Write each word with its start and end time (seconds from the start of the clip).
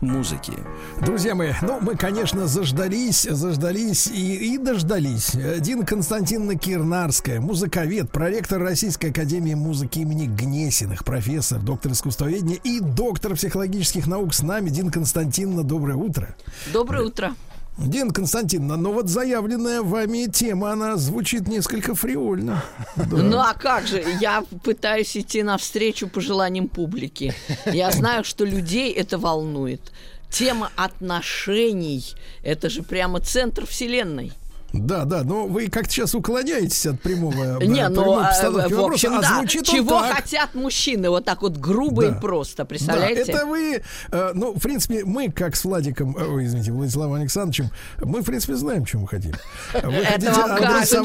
музыки. 0.00 0.52
Друзья 1.00 1.34
мои, 1.34 1.52
ну, 1.62 1.78
мы, 1.80 1.96
конечно, 1.96 2.46
заждались, 2.46 3.22
заждались 3.22 4.06
и, 4.06 4.54
и 4.54 4.58
дождались. 4.58 5.32
Дина 5.60 5.84
Константиновна 5.84 6.56
Кирнарская, 6.56 7.40
музыковед, 7.40 8.10
проректор 8.10 8.60
Российской 8.60 9.10
Академии 9.10 9.54
Музыки 9.54 10.00
имени 10.00 10.26
Гнесиных, 10.26 11.04
профессор, 11.04 11.60
доктор 11.60 11.92
искусствоведения 11.92 12.58
и 12.64 12.80
доктор 12.80 13.34
психологических 13.34 14.06
наук 14.06 14.34
с 14.34 14.42
нами. 14.42 14.70
Дина 14.70 14.90
Константиновна, 14.90 15.64
доброе 15.64 15.96
утро. 15.96 16.34
Доброе 16.72 17.04
утро. 17.04 17.34
Дина 17.78 18.12
Константиновна, 18.12 18.76
но 18.76 18.92
вот 18.92 19.08
заявленная 19.08 19.82
вами 19.82 20.26
тема, 20.30 20.72
она 20.72 20.96
звучит 20.96 21.46
несколько 21.46 21.94
фривольно. 21.94 22.64
Да. 22.96 23.16
Ну 23.16 23.38
а 23.38 23.54
как 23.54 23.86
же? 23.86 24.04
Я 24.20 24.44
пытаюсь 24.64 25.16
идти 25.16 25.42
навстречу 25.42 26.08
пожеланиям 26.08 26.68
публики. 26.68 27.32
Я 27.66 27.90
знаю, 27.92 28.24
что 28.24 28.44
людей 28.44 28.92
это 28.92 29.18
волнует. 29.18 29.92
Тема 30.30 30.70
отношений– 30.76 32.04
это 32.42 32.68
же 32.68 32.82
прямо 32.82 33.20
центр 33.20 33.66
вселенной. 33.66 34.32
Да, 34.72 35.04
да, 35.04 35.22
но 35.24 35.46
вы 35.46 35.68
как-то 35.68 35.90
сейчас 35.90 36.14
уклоняетесь 36.14 36.84
от 36.84 37.00
прямого 37.00 37.58
Не, 37.62 37.88
ну, 37.88 38.12
в 38.12 38.84
общем, 38.84 39.14
а 39.14 39.22
да. 39.22 39.46
Чего 39.46 40.00
так. 40.00 40.16
хотят 40.16 40.54
мужчины, 40.54 41.08
вот 41.08 41.24
так 41.24 41.40
вот 41.40 41.56
грубо 41.56 42.02
да. 42.02 42.08
и 42.08 42.20
просто, 42.20 42.66
представляете? 42.66 43.24
Да, 43.24 43.32
это 43.32 43.46
вы, 43.46 43.82
э, 44.10 44.30
ну, 44.34 44.52
в 44.52 44.60
принципе, 44.60 45.04
мы, 45.06 45.30
как 45.30 45.56
с 45.56 45.64
Владиком, 45.64 46.14
э, 46.16 46.22
ой, 46.22 46.44
извините, 46.44 46.72
Владиславом 46.72 47.14
Александровичем, 47.14 47.70
мы, 47.98 48.20
в 48.20 48.26
принципе, 48.26 48.56
знаем, 48.56 48.84
чем 48.84 49.02
мы 49.02 49.08
хотим. 49.08 49.32
Вы 49.72 49.94
это 49.94 50.32
вам 50.32 50.58
кажется. 50.58 51.02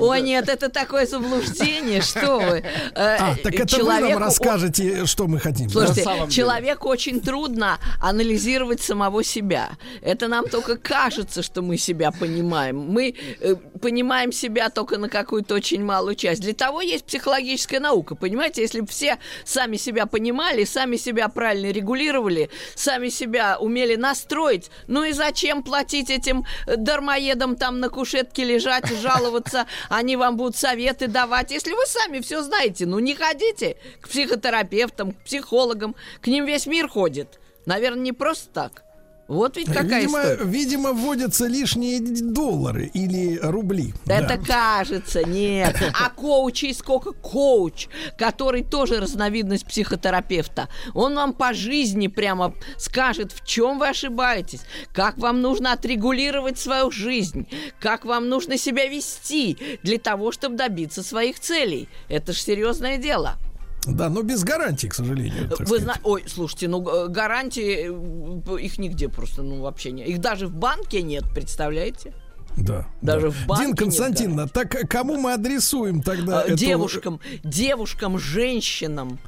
О, 0.00 0.16
нет, 0.16 0.48
это 0.48 0.70
такое 0.70 1.06
заблуждение, 1.06 2.00
что 2.00 2.38
вы. 2.38 2.64
Э, 2.94 3.16
а, 3.20 3.36
так 3.42 3.54
это 3.54 3.66
Человеку... 3.66 4.06
вы 4.06 4.10
нам 4.14 4.22
расскажете, 4.22 5.04
что 5.04 5.26
мы 5.26 5.38
хотим. 5.38 5.68
Слушайте, 5.68 6.04
человеку 6.30 6.88
очень 6.88 7.20
трудно 7.20 7.78
анализировать 8.00 8.80
самого 8.80 9.22
себя. 9.22 9.70
Это 10.00 10.28
нам 10.28 10.48
только 10.48 10.78
кажется, 10.78 11.42
что 11.42 11.60
мы 11.60 11.76
себя 11.76 12.10
понимаем. 12.10 12.78
Мы 12.78 13.01
мы 13.02 13.14
э, 13.40 13.54
понимаем 13.80 14.32
себя 14.32 14.70
только 14.70 14.98
на 14.98 15.08
какую-то 15.08 15.54
очень 15.54 15.84
малую 15.84 16.14
часть. 16.14 16.40
Для 16.40 16.54
того 16.54 16.80
есть 16.80 17.04
психологическая 17.04 17.80
наука, 17.80 18.14
понимаете? 18.14 18.62
Если 18.62 18.80
бы 18.80 18.86
все 18.86 19.18
сами 19.44 19.76
себя 19.76 20.06
понимали, 20.06 20.64
сами 20.64 20.96
себя 20.96 21.28
правильно 21.28 21.72
регулировали, 21.72 22.50
сами 22.74 23.08
себя 23.08 23.58
умели 23.58 23.96
настроить, 23.96 24.70
ну 24.86 25.04
и 25.04 25.12
зачем 25.12 25.62
платить 25.62 26.10
этим 26.10 26.44
дармоедам 26.66 27.56
там 27.56 27.80
на 27.80 27.88
кушетке 27.88 28.44
лежать, 28.44 28.86
жаловаться, 29.00 29.66
они 29.88 30.16
вам 30.16 30.36
будут 30.36 30.56
советы 30.56 31.08
давать, 31.08 31.50
если 31.50 31.72
вы 31.72 31.84
сами 31.86 32.20
все 32.20 32.42
знаете, 32.42 32.86
ну 32.86 32.98
не 32.98 33.14
ходите 33.14 33.76
к 34.00 34.08
психотерапевтам, 34.08 35.12
к 35.12 35.24
психологам, 35.24 35.96
к 36.20 36.26
ним 36.28 36.44
весь 36.44 36.66
мир 36.66 36.88
ходит. 36.88 37.40
Наверное, 37.66 38.02
не 38.02 38.12
просто 38.12 38.48
так. 38.52 38.84
Вот 39.28 39.56
ведь 39.56 39.68
какая 39.68 40.02
видимо, 40.02 40.18
история. 40.20 40.44
Видимо, 40.44 40.92
вводятся 40.92 41.46
лишние 41.46 42.00
доллары 42.00 42.90
или 42.92 43.38
рубли. 43.38 43.94
Это 44.06 44.36
да. 44.36 44.78
кажется, 44.84 45.24
нет. 45.24 45.76
А 45.94 46.10
коуч 46.10 46.64
есть 46.64 46.80
сколько 46.80 47.12
коуч, 47.12 47.88
который 48.18 48.62
тоже 48.62 49.00
разновидность 49.00 49.66
психотерапевта. 49.66 50.68
Он 50.92 51.14
вам 51.14 51.32
по 51.32 51.54
жизни 51.54 52.08
прямо 52.08 52.54
скажет, 52.76 53.32
в 53.32 53.46
чем 53.46 53.78
вы 53.78 53.88
ошибаетесь, 53.88 54.62
как 54.92 55.18
вам 55.18 55.40
нужно 55.40 55.72
отрегулировать 55.72 56.58
свою 56.58 56.90
жизнь, 56.90 57.48
как 57.80 58.04
вам 58.04 58.28
нужно 58.28 58.58
себя 58.58 58.86
вести 58.86 59.56
для 59.82 59.98
того, 59.98 60.32
чтобы 60.32 60.56
добиться 60.56 61.02
своих 61.02 61.38
целей. 61.40 61.88
Это 62.08 62.32
же 62.32 62.40
серьезное 62.40 62.98
дело. 62.98 63.38
Да, 63.86 64.08
но 64.08 64.22
без 64.22 64.44
гарантий, 64.44 64.88
к 64.88 64.94
сожалению. 64.94 65.50
Вы 65.58 65.80
знаете, 65.80 66.00
ой, 66.04 66.24
слушайте, 66.28 66.68
ну 66.68 66.80
гарантии 67.08 67.90
э, 67.90 68.60
их 68.60 68.78
нигде 68.78 69.08
просто, 69.08 69.42
ну 69.42 69.60
вообще 69.60 69.90
нет. 69.90 70.08
Их 70.08 70.20
даже 70.20 70.46
в 70.46 70.54
банке 70.54 71.02
нет, 71.02 71.24
представляете? 71.34 72.14
Да. 72.56 72.86
Даже 73.00 73.28
да. 73.28 73.32
в 73.32 73.46
банке 73.46 73.66
Дин 73.66 73.76
Константиновна, 73.76 74.48
так 74.48 74.70
кому 74.88 75.16
мы 75.16 75.32
адресуем 75.32 76.00
тогда? 76.00 76.42
А, 76.42 76.50
девушкам, 76.50 77.20
эту... 77.32 77.48
девушкам, 77.48 78.18
женщинам, 78.18 79.18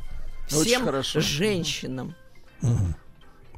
всем 0.47 0.89
женщинам. 1.03 2.15
Угу. 2.63 2.95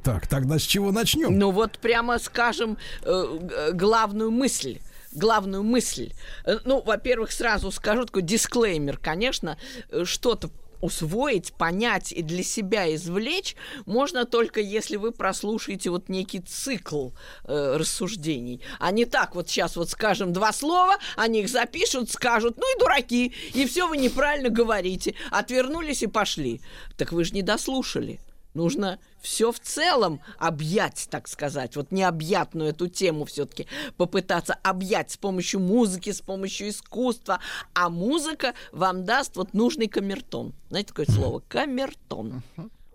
Так, 0.03 0.25
тогда 0.25 0.57
с 0.57 0.63
чего 0.63 0.91
начнем? 0.91 1.37
Ну 1.37 1.51
вот 1.51 1.77
прямо 1.79 2.17
скажем 2.17 2.77
э, 3.03 3.71
главную 3.73 4.31
мысль 4.31 4.79
главную 5.13 5.63
мысль. 5.63 6.11
Э, 6.45 6.59
ну, 6.63 6.81
во-первых, 6.81 7.31
сразу 7.31 7.71
скажу 7.71 8.05
такой 8.05 8.21
дисклеймер, 8.21 8.97
конечно, 8.97 9.57
что-то 10.03 10.51
усвоить, 10.81 11.53
понять 11.53 12.11
и 12.11 12.21
для 12.21 12.43
себя 12.43 12.93
извлечь 12.93 13.55
можно 13.85 14.25
только 14.25 14.59
если 14.59 14.95
вы 14.95 15.11
прослушаете 15.11 15.89
вот 15.89 16.09
некий 16.09 16.39
цикл 16.39 17.09
э, 17.43 17.77
рассуждений. 17.77 18.61
А 18.79 18.91
не 18.91 19.05
так 19.05 19.35
вот 19.35 19.49
сейчас 19.49 19.75
вот 19.75 19.89
скажем 19.89 20.33
два 20.33 20.53
слова, 20.53 20.97
они 21.15 21.41
их 21.41 21.49
запишут, 21.49 22.11
скажут, 22.11 22.57
ну 22.57 22.75
и 22.75 22.79
дураки, 22.79 23.33
и 23.53 23.65
все 23.65 23.87
вы 23.87 23.97
неправильно 23.97 24.49
говорите, 24.49 25.15
отвернулись 25.31 26.03
и 26.03 26.07
пошли. 26.07 26.61
Так 26.97 27.11
вы 27.11 27.23
же 27.23 27.33
не 27.33 27.41
дослушали. 27.41 28.19
Нужно 28.57 28.97
все 29.21 29.51
в 29.51 29.59
целом 29.59 30.19
объять, 30.39 31.07
так 31.11 31.27
сказать, 31.27 31.75
вот 31.75 31.91
необъятную 31.91 32.71
эту 32.71 32.87
тему 32.87 33.25
все-таки 33.25 33.67
попытаться 33.97 34.55
объять 34.63 35.11
с 35.11 35.17
помощью 35.17 35.59
музыки, 35.59 36.11
с 36.11 36.21
помощью 36.21 36.69
искусства. 36.69 37.39
А 37.75 37.89
музыка 37.89 38.55
вам 38.71 39.05
даст 39.05 39.35
вот 39.35 39.53
нужный 39.53 39.87
камертон. 39.87 40.55
Знаете 40.69 40.87
такое 40.87 41.05
слово? 41.05 41.43
Камертон. 41.47 42.41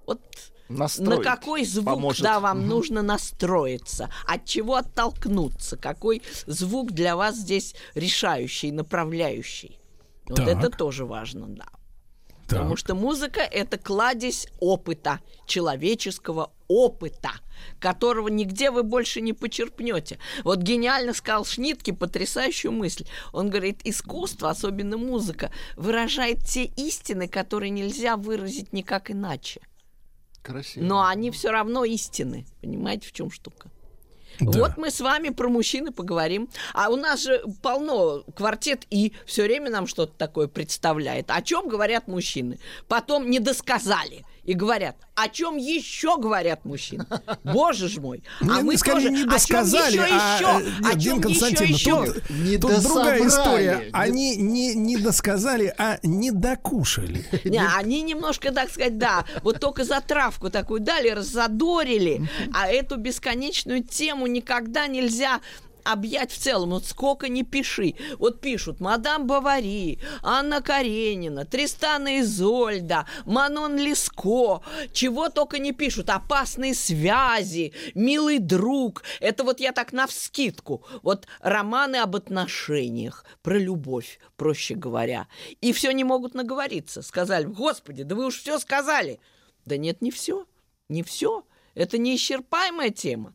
Вот 0.05 0.21
Настроить 0.69 1.19
на 1.19 1.23
какой 1.23 1.65
звук 1.65 1.85
поможет. 1.85 2.25
да, 2.25 2.41
вам 2.41 2.59
угу. 2.59 2.67
нужно 2.67 3.03
настроиться, 3.03 4.11
от 4.27 4.45
чего 4.45 4.75
оттолкнуться, 4.75 5.77
какой 5.77 6.23
звук 6.47 6.91
для 6.91 7.15
вас 7.15 7.37
здесь 7.37 7.77
решающий, 7.95 8.73
направляющий. 8.73 9.79
Вот 10.27 10.39
так. 10.39 10.49
это 10.49 10.71
тоже 10.71 11.05
важно, 11.05 11.47
да. 11.47 11.67
Так. 12.53 12.61
Потому 12.61 12.77
что 12.77 12.95
музыка 12.95 13.41
это 13.41 13.79
кладезь 13.79 14.47
опыта, 14.61 15.21
человеческого 15.47 16.53
опыта, 16.69 17.31
которого 17.79 18.29
нигде 18.29 18.71
вы 18.71 18.83
больше 18.83 19.23
не 19.23 19.33
почерпнете. 19.33 20.19
Вот 20.45 20.59
гениально 20.59 21.15
сказал 21.15 21.47
Шнитке 21.47 21.95
потрясающую 21.95 22.71
мысль. 22.71 23.07
Он 23.33 23.49
говорит, 23.49 23.81
искусство, 23.85 24.51
особенно 24.51 24.99
музыка, 24.99 25.51
выражает 25.77 26.45
те 26.45 26.65
истины, 26.65 27.27
которые 27.27 27.71
нельзя 27.71 28.17
выразить 28.17 28.73
никак 28.73 29.11
иначе. 29.11 29.63
Красиво. 30.43 30.85
Но 30.85 31.07
они 31.07 31.31
все 31.31 31.51
равно 31.51 31.85
истины. 31.85 32.45
Понимаете, 32.61 33.09
в 33.09 33.13
чем 33.13 33.31
штука? 33.31 33.71
Да. 34.41 34.59
Вот 34.59 34.77
мы 34.77 34.91
с 34.91 35.01
вами 35.01 35.31
про 35.31 35.49
мужчины 35.49 35.93
поговорим. 35.93 36.49
А 36.75 36.91
у 36.91 36.97
нас 36.97 37.23
же 37.23 37.43
полно 37.63 38.23
квартет 38.35 38.87
и 38.91 39.13
все 39.27 39.45
время 39.45 39.71
нам 39.71 39.87
что-то 39.87 40.13
такое 40.17 40.49
представляет. 40.49 41.31
О 41.31 41.43
чем 41.43 41.69
говорят 41.69 42.09
мужчины? 42.09 42.59
Потом 42.89 43.31
не 43.31 43.39
досказали 43.39 44.25
и 44.45 44.55
говорят, 44.55 44.97
о 45.15 45.29
чем 45.29 45.57
еще 45.57 46.19
говорят 46.19 46.65
мужчины? 46.65 47.07
Боже 47.45 47.89
ж 47.89 47.99
мой! 47.99 48.23
А 48.41 48.61
мы 48.61 48.77
тоже 48.77 49.11
не 49.11 49.25
досказали, 49.25 49.99
о 49.99 50.07
чем 50.09 50.17
еще, 50.17 50.47
а, 50.47 50.59
еще? 50.95 51.15
Нет, 51.15 51.43
о 51.43 51.53
чем 51.57 51.67
еще, 51.67 52.05
еще? 52.45 52.59
Тут, 52.59 52.83
другая 52.83 53.27
история. 53.27 53.91
Они 53.93 54.37
не, 54.37 54.75
не 54.75 54.97
досказали, 54.97 55.73
а 55.79 55.99
не 56.03 56.31
докушали. 56.31 57.25
Не, 57.45 57.65
они 57.77 58.03
немножко, 58.03 58.53
так 58.53 58.71
сказать, 58.71 58.99
да, 58.99 59.25
вот 59.43 59.61
только 59.61 59.85
затравку 59.85 60.51
такую 60.51 60.81
дали, 60.81 61.11
раззадорили, 61.11 62.29
а 62.53 62.69
эту 62.69 62.97
бесконечную 62.97 63.85
тему 63.85 64.27
никогда 64.27 64.87
нельзя 64.87 65.41
объять 65.85 66.33
в 66.33 66.39
целом, 66.39 66.71
вот 66.71 66.87
сколько 66.87 67.29
не 67.29 67.45
пиши. 67.45 67.95
Вот 68.19 68.41
пишут 68.41 68.81
Мадам 68.81 69.27
Бавари, 69.27 69.99
Анна 70.23 70.61
Каренина, 70.61 71.45
Тристана 71.45 72.21
Изольда, 72.21 73.07
Манон 73.25 73.77
Леско, 73.77 74.63
чего 74.93 75.29
только 75.29 75.59
не 75.59 75.73
пишут. 75.73 76.11
Опасные 76.11 76.75
связи, 76.75 77.73
милый 77.95 78.39
друг. 78.39 79.03
Это 79.21 79.45
вот 79.45 79.61
я 79.61 79.73
так 79.73 79.93
навскидку. 79.93 80.85
Вот 81.03 81.27
романы 81.41 81.97
об 81.97 82.17
отношениях, 82.17 83.25
про 83.43 83.59
любовь, 83.59 84.19
проще 84.37 84.75
говоря. 84.75 85.29
И 85.61 85.73
все 85.73 85.93
не 85.93 86.05
могут 86.05 86.35
наговориться. 86.35 87.03
Сказали, 87.03 87.45
господи, 87.45 88.03
да 88.03 88.15
вы 88.15 88.27
уж 88.27 88.39
все 88.39 88.59
сказали. 88.59 89.21
Да 89.65 89.77
нет, 89.77 90.03
не 90.03 90.11
все. 90.11 90.47
Не 90.89 91.03
все. 91.03 91.45
Это 91.75 91.99
неисчерпаемая 91.99 92.91
тема. 92.91 93.35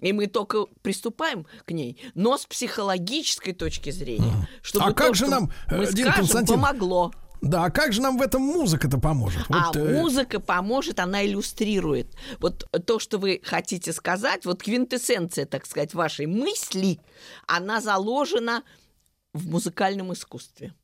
И 0.00 0.12
мы 0.12 0.26
только 0.28 0.66
приступаем 0.82 1.46
к 1.64 1.72
ней, 1.72 2.00
но 2.14 2.38
с 2.38 2.46
психологической 2.46 3.52
точки 3.52 3.90
зрения. 3.90 4.48
Чтобы 4.62 4.86
А 4.86 4.88
то, 4.88 4.94
как 4.94 5.14
же 5.14 5.26
нам, 5.26 5.52
мы 5.70 5.84
э, 5.84 5.92
Дин 5.92 6.06
скажем, 6.06 6.20
Константин, 6.20 6.54
помогло. 6.54 7.12
Да, 7.40 7.64
а 7.64 7.70
как 7.70 7.92
же 7.92 8.00
нам 8.00 8.18
в 8.18 8.22
этом 8.22 8.42
музыка-то 8.42 8.98
поможет? 8.98 9.44
А 9.48 9.66
Вот, 9.66 9.76
э, 9.76 10.00
музыка 10.00 10.40
поможет, 10.40 11.00
она 11.00 11.24
иллюстрирует. 11.24 12.16
Вот 12.38 12.68
то, 12.86 12.98
что 12.98 13.18
вы 13.18 13.40
хотите 13.44 13.92
сказать, 13.92 14.44
вот 14.44 14.62
квинтэссенция, 14.62 15.46
так 15.46 15.66
сказать, 15.66 15.94
вашей 15.94 16.26
мысли, 16.26 17.00
она 17.46 17.80
заложена 17.80 18.62
в 19.32 19.48
музыкальном 19.48 20.12
искусстве. 20.12 20.74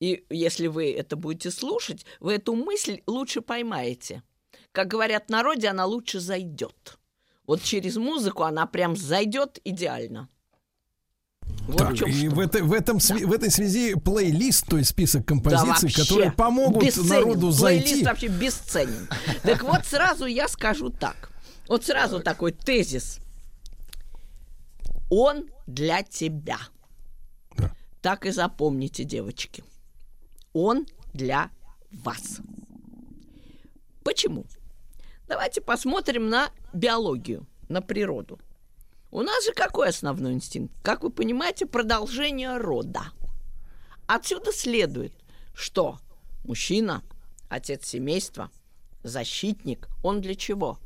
И 0.00 0.24
если 0.30 0.66
вы 0.66 0.90
это 0.92 1.16
будете 1.16 1.50
слушать, 1.50 2.04
вы 2.18 2.34
эту 2.34 2.54
мысль 2.54 3.02
лучше 3.06 3.40
поймаете. 3.40 4.22
Как 4.72 4.88
говорят 4.88 5.26
в 5.26 5.30
народе, 5.30 5.68
она 5.68 5.86
лучше 5.86 6.18
зайдет. 6.18 6.98
Вот 7.46 7.62
через 7.62 7.96
музыку 7.96 8.44
она 8.44 8.66
прям 8.66 8.96
зайдет 8.96 9.58
идеально. 9.64 10.28
Вот 11.66 11.76
так, 11.78 11.90
в 11.92 12.06
и 12.06 12.28
в, 12.28 12.38
этой- 12.38 12.62
в, 12.62 12.72
этом, 12.72 12.96
сви- 12.98 13.26
в 13.26 13.32
этой 13.32 13.50
связи 13.50 13.94
плейлист, 13.94 14.66
то 14.66 14.78
есть 14.78 14.90
список 14.90 15.22
Да 15.22 15.26
композиций, 15.28 15.88
вообще 15.88 16.02
которые 16.02 16.32
помогут 16.32 16.84
бесценен. 16.84 17.08
народу 17.08 17.52
Плейлист 17.52 17.58
зайти. 17.90 18.04
вообще 18.04 18.28
бесценен. 18.28 19.08
Так 19.42 19.62
вот, 19.62 19.84
сразу 19.84 20.26
я 20.26 20.48
скажу 20.48 20.90
так. 20.90 21.30
Вот 21.68 21.84
сразу 21.84 22.20
такой 22.20 22.52
тезис. 22.52 23.18
Он 25.10 25.48
для 25.66 26.02
тебя. 26.02 26.58
Да. 27.56 27.72
Так 28.00 28.26
и 28.26 28.30
запомните, 28.30 29.04
девочки. 29.04 29.62
Он 30.52 30.86
для 31.12 31.50
вас. 31.92 32.38
Почему? 34.04 34.44
Давайте 35.28 35.60
посмотрим 35.60 36.28
на 36.28 36.50
биологию, 36.72 37.46
на 37.68 37.80
природу. 37.80 38.40
У 39.10 39.22
нас 39.22 39.44
же 39.44 39.52
какой 39.52 39.88
основной 39.88 40.32
инстинкт? 40.32 40.74
Как 40.82 41.02
вы 41.02 41.10
понимаете, 41.10 41.66
продолжение 41.66 42.56
рода. 42.56 43.12
Отсюда 44.06 44.52
следует, 44.52 45.12
что 45.54 45.98
мужчина, 46.44 47.02
отец 47.48 47.86
семейства, 47.86 48.50
защитник, 49.02 49.88
он 50.02 50.20
для 50.20 50.34
чего? 50.34 50.78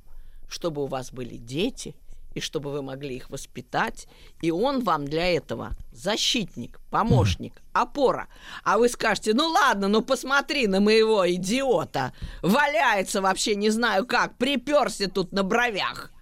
Чтобы 0.49 0.82
у 0.82 0.87
вас 0.87 1.12
были 1.12 1.37
дети, 1.37 1.97
и 2.37 2.41
чтобы 2.41 2.71
вы 2.71 2.83
могли 2.83 3.17
их 3.17 3.31
воспитать, 3.31 4.06
и 4.43 4.50
он 4.50 4.85
вам 4.85 5.06
для 5.06 5.27
этого 5.27 5.75
защитник, 5.91 6.81
помощник, 6.91 7.62
опора. 7.73 8.29
А 8.62 8.77
вы 8.77 8.91
скажете, 8.91 9.33
ну 9.33 9.49
ладно, 9.49 9.88
ну 9.88 10.03
посмотри 10.03 10.67
на 10.67 10.81
моего 10.81 11.29
идиота, 11.33 12.12
валяется 12.43 13.23
вообще 13.23 13.56
не 13.56 13.71
знаю 13.71 14.06
как, 14.06 14.37
приперся 14.37 15.09
тут 15.09 15.33
на 15.33 15.44
бровях. 15.44 16.12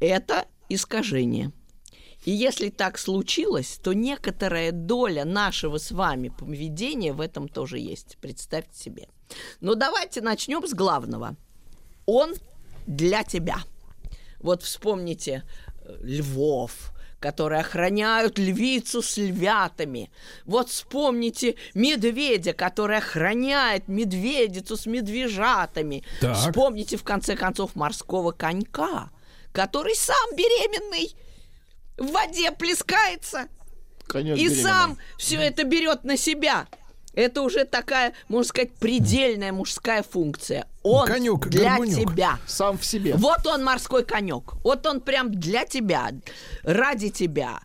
Это 0.00 0.46
искажение. 0.70 1.52
И 2.24 2.30
если 2.30 2.70
так 2.70 2.98
случилось, 2.98 3.78
то 3.82 3.92
некоторая 3.92 4.72
доля 4.72 5.26
нашего 5.26 5.76
с 5.76 5.90
вами 5.90 6.30
поведения 6.30 7.12
в 7.12 7.20
этом 7.20 7.46
тоже 7.48 7.78
есть. 7.78 8.16
Представьте 8.22 8.78
себе. 8.78 9.08
Но 9.60 9.74
давайте 9.74 10.22
начнем 10.22 10.66
с 10.66 10.72
главного. 10.72 11.36
Он 12.06 12.32
для 12.86 13.22
тебя. 13.22 13.58
Вот 14.40 14.62
вспомните 14.62 15.44
э, 15.84 15.96
львов, 16.02 16.92
которые 17.20 17.60
охраняют 17.60 18.38
львицу 18.38 19.02
с 19.02 19.16
львятами. 19.16 20.10
Вот 20.44 20.68
вспомните 20.70 21.56
медведя, 21.74 22.52
который 22.52 22.98
охраняет 22.98 23.88
медведицу 23.88 24.76
с 24.76 24.86
медвежатами. 24.86 26.04
Так. 26.20 26.36
Вспомните, 26.36 26.96
в 26.96 27.04
конце 27.04 27.34
концов, 27.34 27.74
морского 27.74 28.32
конька, 28.32 29.10
который 29.52 29.96
сам 29.96 30.36
беременный 30.36 31.14
в 31.96 32.12
воде 32.12 32.52
плескается 32.52 33.48
Конёк 34.06 34.38
и 34.38 34.44
беременный. 34.44 34.62
сам 34.62 34.98
все 35.16 35.36
это 35.36 35.64
берет 35.64 36.04
на 36.04 36.16
себя. 36.16 36.68
Это 37.14 37.42
уже 37.42 37.64
такая, 37.64 38.14
можно 38.28 38.48
сказать, 38.48 38.72
предельная 38.74 39.52
мужская 39.52 40.04
функция. 40.04 40.68
Он 40.90 41.06
конёк, 41.06 41.48
для 41.48 41.70
горбунёк. 41.70 42.12
тебя. 42.12 42.38
Сам 42.46 42.78
в 42.78 42.84
себе. 42.84 43.14
Вот 43.14 43.46
он 43.46 43.64
морской 43.64 44.04
конек. 44.04 44.54
Вот 44.64 44.86
он 44.86 45.00
прям 45.00 45.30
для 45.32 45.64
тебя, 45.64 46.10
ради 46.62 47.10
тебя, 47.10 47.60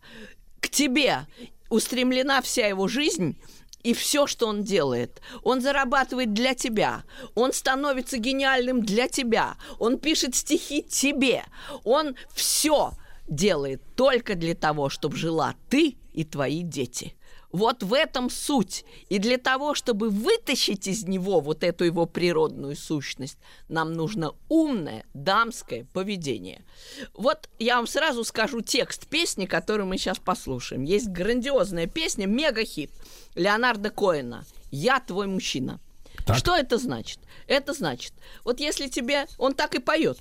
к 0.60 0.70
тебе 0.70 1.28
устремлена 1.70 2.42
вся 2.42 2.68
его 2.68 2.88
жизнь. 2.88 3.38
И 3.84 3.94
все, 3.94 4.28
что 4.28 4.48
он 4.48 4.64
делает, 4.64 5.22
он 5.44 5.60
зарабатывает 5.60 6.34
для 6.34 6.54
тебя, 6.54 7.04
он 7.36 7.52
становится 7.52 8.18
гениальным 8.18 8.82
для 8.82 9.10
тебя, 9.10 9.58
он 9.78 10.00
пишет 10.00 10.36
стихи 10.36 10.82
тебе, 10.84 11.44
он 11.84 12.16
все 12.34 12.94
делает 13.28 13.82
только 13.96 14.36
для 14.36 14.56
того, 14.56 14.88
чтобы 14.88 15.18
жила 15.18 15.56
ты 15.70 15.98
и 16.14 16.24
твои 16.24 16.62
дети. 16.62 17.14
Вот 17.54 17.84
в 17.84 17.94
этом 17.94 18.32
суть. 18.32 18.84
И 19.10 19.20
для 19.20 19.38
того, 19.38 19.76
чтобы 19.76 20.10
вытащить 20.10 20.88
из 20.88 21.04
него 21.08 21.40
вот 21.40 21.64
эту 21.64 21.86
его 21.86 22.08
природную 22.08 22.76
сущность, 22.76 23.38
нам 23.70 23.94
нужно 23.94 24.34
умное 24.50 25.06
дамское 25.14 25.86
поведение. 25.94 26.66
Вот 27.14 27.50
я 27.60 27.78
вам 27.78 27.86
сразу 27.86 28.24
скажу 28.24 28.62
текст 28.62 29.08
песни, 29.08 29.46
которую 29.46 29.86
мы 29.86 30.00
сейчас 30.00 30.18
послушаем. 30.18 30.84
Есть 30.84 31.10
грандиозная 31.10 31.86
песня, 31.86 32.26
мега-хит 32.26 32.92
Леонарда 33.36 33.92
Коэна 33.92 34.46
«Я 34.72 35.00
твой 35.00 35.28
мужчина». 35.28 35.80
Так. 36.26 36.38
Что 36.38 36.56
это 36.56 36.80
значит? 36.80 37.20
Это 37.48 37.74
значит, 37.74 38.14
вот 38.44 38.60
если 38.60 38.88
тебе... 38.88 39.28
Он 39.38 39.54
так 39.54 39.76
и 39.76 39.80
поет. 39.80 40.18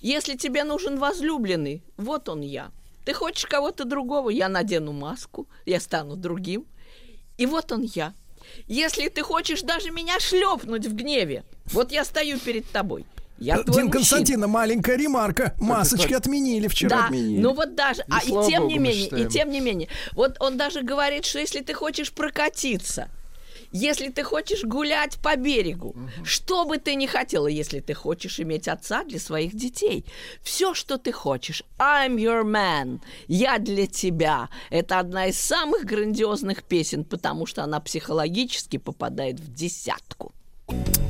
Если 0.00 0.36
тебе 0.36 0.62
нужен 0.62 0.98
возлюбленный, 0.98 1.82
вот 1.96 2.28
он 2.28 2.42
я. 2.42 2.70
Ты 3.04 3.14
хочешь 3.14 3.46
кого-то 3.46 3.84
другого, 3.84 4.30
я 4.30 4.48
надену 4.48 4.92
маску, 4.92 5.48
я 5.66 5.80
стану 5.80 6.16
другим. 6.16 6.66
И 7.38 7.46
вот 7.46 7.72
он 7.72 7.82
я. 7.82 8.14
Если 8.66 9.08
ты 9.08 9.22
хочешь 9.22 9.62
даже 9.62 9.90
меня 9.90 10.20
шлепнуть 10.20 10.86
в 10.86 10.94
гневе, 10.94 11.44
вот 11.66 11.92
я 11.92 12.04
стою 12.04 12.38
перед 12.38 12.68
тобой. 12.70 13.06
Я 13.38 13.58
твой 13.58 13.82
Дин. 13.82 13.90
Константина, 13.90 14.46
маленькая 14.46 14.96
ремарка. 14.96 15.54
Масочки 15.58 16.12
отменили 16.12 16.68
вчера. 16.68 16.96
Да, 16.96 17.04
отменили. 17.06 17.40
ну 17.40 17.54
вот 17.54 17.74
даже, 17.74 18.04
а 18.08 18.22
и 18.22 18.28
тем 18.28 18.62
богу, 18.62 18.72
не 18.72 18.78
менее, 18.78 19.08
и 19.08 19.28
тем 19.28 19.50
не 19.50 19.60
менее, 19.60 19.88
вот 20.12 20.36
он 20.38 20.56
даже 20.56 20.82
говорит, 20.82 21.24
что 21.24 21.40
если 21.40 21.60
ты 21.60 21.74
хочешь 21.74 22.12
прокатиться, 22.12 23.08
если 23.72 24.10
ты 24.10 24.22
хочешь 24.22 24.64
гулять 24.64 25.18
по 25.22 25.36
берегу, 25.36 25.96
что 26.24 26.64
бы 26.64 26.78
ты 26.78 26.94
ни 26.94 27.06
хотела, 27.06 27.46
если 27.46 27.80
ты 27.80 27.94
хочешь 27.94 28.38
иметь 28.40 28.68
отца 28.68 29.04
для 29.04 29.18
своих 29.18 29.54
детей, 29.56 30.04
все, 30.42 30.74
что 30.74 30.98
ты 30.98 31.12
хочешь, 31.12 31.62
I'm 31.78 32.16
your 32.16 32.44
man, 32.44 33.00
я 33.28 33.58
для 33.58 33.86
тебя, 33.86 34.48
это 34.70 34.98
одна 34.98 35.26
из 35.26 35.38
самых 35.38 35.84
грандиозных 35.84 36.62
песен, 36.62 37.04
потому 37.04 37.46
что 37.46 37.64
она 37.64 37.80
психологически 37.80 38.76
попадает 38.76 39.40
в 39.40 39.52
десятку. 39.52 40.32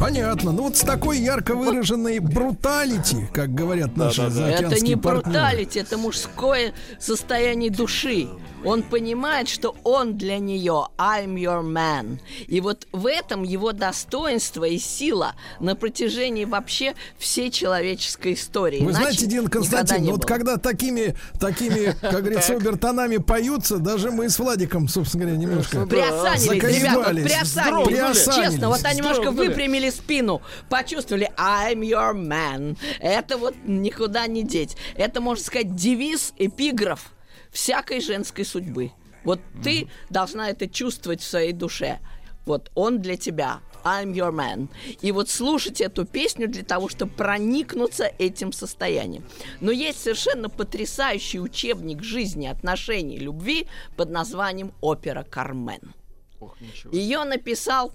Понятно. 0.00 0.50
Ну 0.50 0.64
вот 0.64 0.76
с 0.76 0.80
такой 0.80 1.18
ярко 1.18 1.54
выраженной 1.54 2.18
бруталити, 2.18 3.28
как 3.32 3.54
говорят 3.54 3.96
наши 3.96 4.22
Да-да-да. 4.22 4.34
заокеанские 4.34 4.76
Это 4.76 4.84
не 4.84 4.96
партнеры. 4.96 5.22
бруталити, 5.30 5.78
это 5.78 5.98
мужское 5.98 6.72
состояние 6.98 7.70
души. 7.70 8.28
Он 8.64 8.82
понимает, 8.82 9.48
что 9.48 9.76
он 9.84 10.16
для 10.16 10.38
нее 10.38 10.88
I'm 10.98 11.34
your 11.34 11.62
man. 11.62 12.18
И 12.46 12.60
вот 12.60 12.86
в 12.92 13.06
этом 13.06 13.42
его 13.42 13.72
достоинство 13.72 14.64
и 14.64 14.78
сила 14.78 15.34
на 15.60 15.74
протяжении 15.74 16.44
вообще 16.44 16.94
всей 17.18 17.50
человеческой 17.50 18.34
истории. 18.34 18.78
Вы 18.80 18.92
Иначе 18.92 19.02
знаете, 19.02 19.26
Дин 19.26 19.48
Константин, 19.48 20.04
вот 20.06 20.20
было. 20.20 20.26
когда 20.26 20.56
такими, 20.56 21.16
такими, 21.40 21.96
как 22.00 22.20
говорится, 22.20 22.54
обертонами 22.54 23.16
поются, 23.18 23.78
даже 23.78 24.10
мы 24.10 24.28
с 24.28 24.38
Владиком, 24.38 24.88
собственно 24.88 25.24
говоря, 25.24 25.38
немножко 25.40 25.86
Приосанились, 25.86 26.78
ребята, 26.78 27.10
приосанились. 27.10 27.86
приосанились. 27.86 28.50
Честно, 28.50 28.68
вот 28.68 28.84
они 28.84 29.00
немножко 29.00 29.30
выпрямили 29.30 29.90
спину, 29.90 30.42
почувствовали 30.68 31.30
I'm 31.36 31.80
your 31.80 32.14
man. 32.14 32.76
Это 33.00 33.36
вот 33.36 33.54
никуда 33.64 34.26
не 34.26 34.42
деть. 34.42 34.76
Это, 34.94 35.20
можно 35.20 35.44
сказать, 35.44 35.74
девиз, 35.74 36.32
эпиграф 36.38 37.12
всякой 37.52 38.00
женской 38.00 38.44
судьбы. 38.44 38.92
Вот 39.24 39.40
ты 39.62 39.88
должна 40.10 40.50
это 40.50 40.66
чувствовать 40.68 41.20
в 41.20 41.28
своей 41.28 41.52
душе. 41.52 42.00
Вот 42.44 42.70
он 42.74 43.00
для 43.00 43.16
тебя. 43.16 43.60
I'm 43.84 44.12
your 44.12 44.32
man. 44.32 44.68
И 45.00 45.12
вот 45.12 45.28
слушать 45.28 45.80
эту 45.80 46.04
песню 46.04 46.48
для 46.48 46.62
того, 46.62 46.88
чтобы 46.88 47.12
проникнуться 47.12 48.10
этим 48.18 48.52
состоянием. 48.52 49.24
Но 49.60 49.70
есть 49.70 50.02
совершенно 50.02 50.48
потрясающий 50.48 51.40
учебник 51.40 52.02
жизни, 52.02 52.46
отношений, 52.46 53.18
любви 53.18 53.66
под 53.96 54.10
названием 54.10 54.72
«Опера 54.80 55.24
Кармен». 55.24 55.94
Ох. 56.40 56.56
Ее 56.92 57.24
написал 57.24 57.92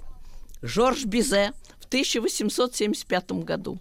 Жорж 0.61 1.05
Бизе 1.05 1.53
в 1.79 1.85
1875 1.85 3.31
году. 3.43 3.79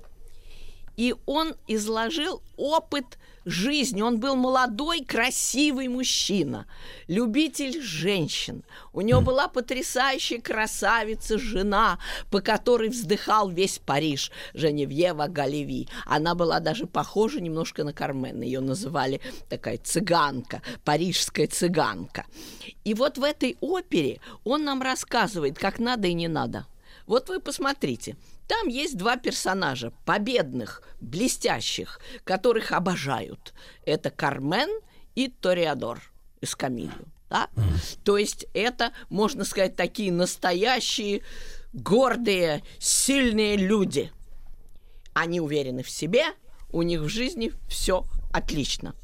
И 0.96 1.14
он 1.26 1.54
изложил 1.66 2.42
опыт 2.56 3.18
жизни. 3.46 4.02
Он 4.02 4.18
был 4.18 4.36
молодой, 4.36 5.04
красивый 5.04 5.88
мужчина, 5.88 6.66
любитель 7.06 7.80
женщин. 7.80 8.64
У 8.92 9.00
него 9.00 9.20
была 9.20 9.48
потрясающая 9.48 10.40
красавица, 10.40 11.38
жена, 11.38 11.98
по 12.30 12.40
которой 12.40 12.90
вздыхал 12.90 13.48
весь 13.48 13.78
Париж, 13.78 14.32
Женевьева 14.52 15.28
Галеви. 15.28 15.88
Она 16.04 16.34
была 16.34 16.60
даже 16.60 16.86
похожа 16.86 17.40
немножко 17.40 17.84
на 17.84 17.92
Кармен. 17.92 18.42
Ее 18.42 18.60
называли 18.60 19.20
такая 19.48 19.78
цыганка, 19.78 20.60
парижская 20.84 21.46
цыганка. 21.46 22.26
И 22.84 22.94
вот 22.94 23.16
в 23.16 23.22
этой 23.22 23.56
опере 23.60 24.20
он 24.44 24.64
нам 24.64 24.82
рассказывает, 24.82 25.58
как 25.58 25.78
надо 25.78 26.08
и 26.08 26.14
не 26.14 26.28
надо. 26.28 26.66
Вот 27.06 27.28
вы 27.28 27.38
посмотрите– 27.38 28.16
там 28.46 28.68
есть 28.68 28.96
два 28.96 29.16
персонажа, 29.16 29.92
победных, 30.04 30.82
блестящих, 31.00 32.00
которых 32.24 32.72
обожают. 32.72 33.54
Это 33.84 34.10
Кармен 34.10 34.68
и 35.14 35.28
Ториадор 35.28 36.00
из 36.40 36.54
Камилью. 36.54 37.12
Да? 37.28 37.48
Mm. 37.56 37.98
То 38.04 38.18
есть 38.18 38.46
это, 38.54 38.92
можно 39.08 39.44
сказать, 39.44 39.74
такие 39.74 40.12
настоящие, 40.12 41.22
гордые, 41.72 42.62
сильные 42.78 43.56
люди. 43.56 44.12
Они 45.12 45.40
уверены 45.40 45.82
в 45.82 45.90
себе, 45.90 46.26
у 46.70 46.82
них 46.82 47.00
в 47.00 47.08
жизни 47.08 47.52
все 47.68 48.06
отлично. 48.32 48.94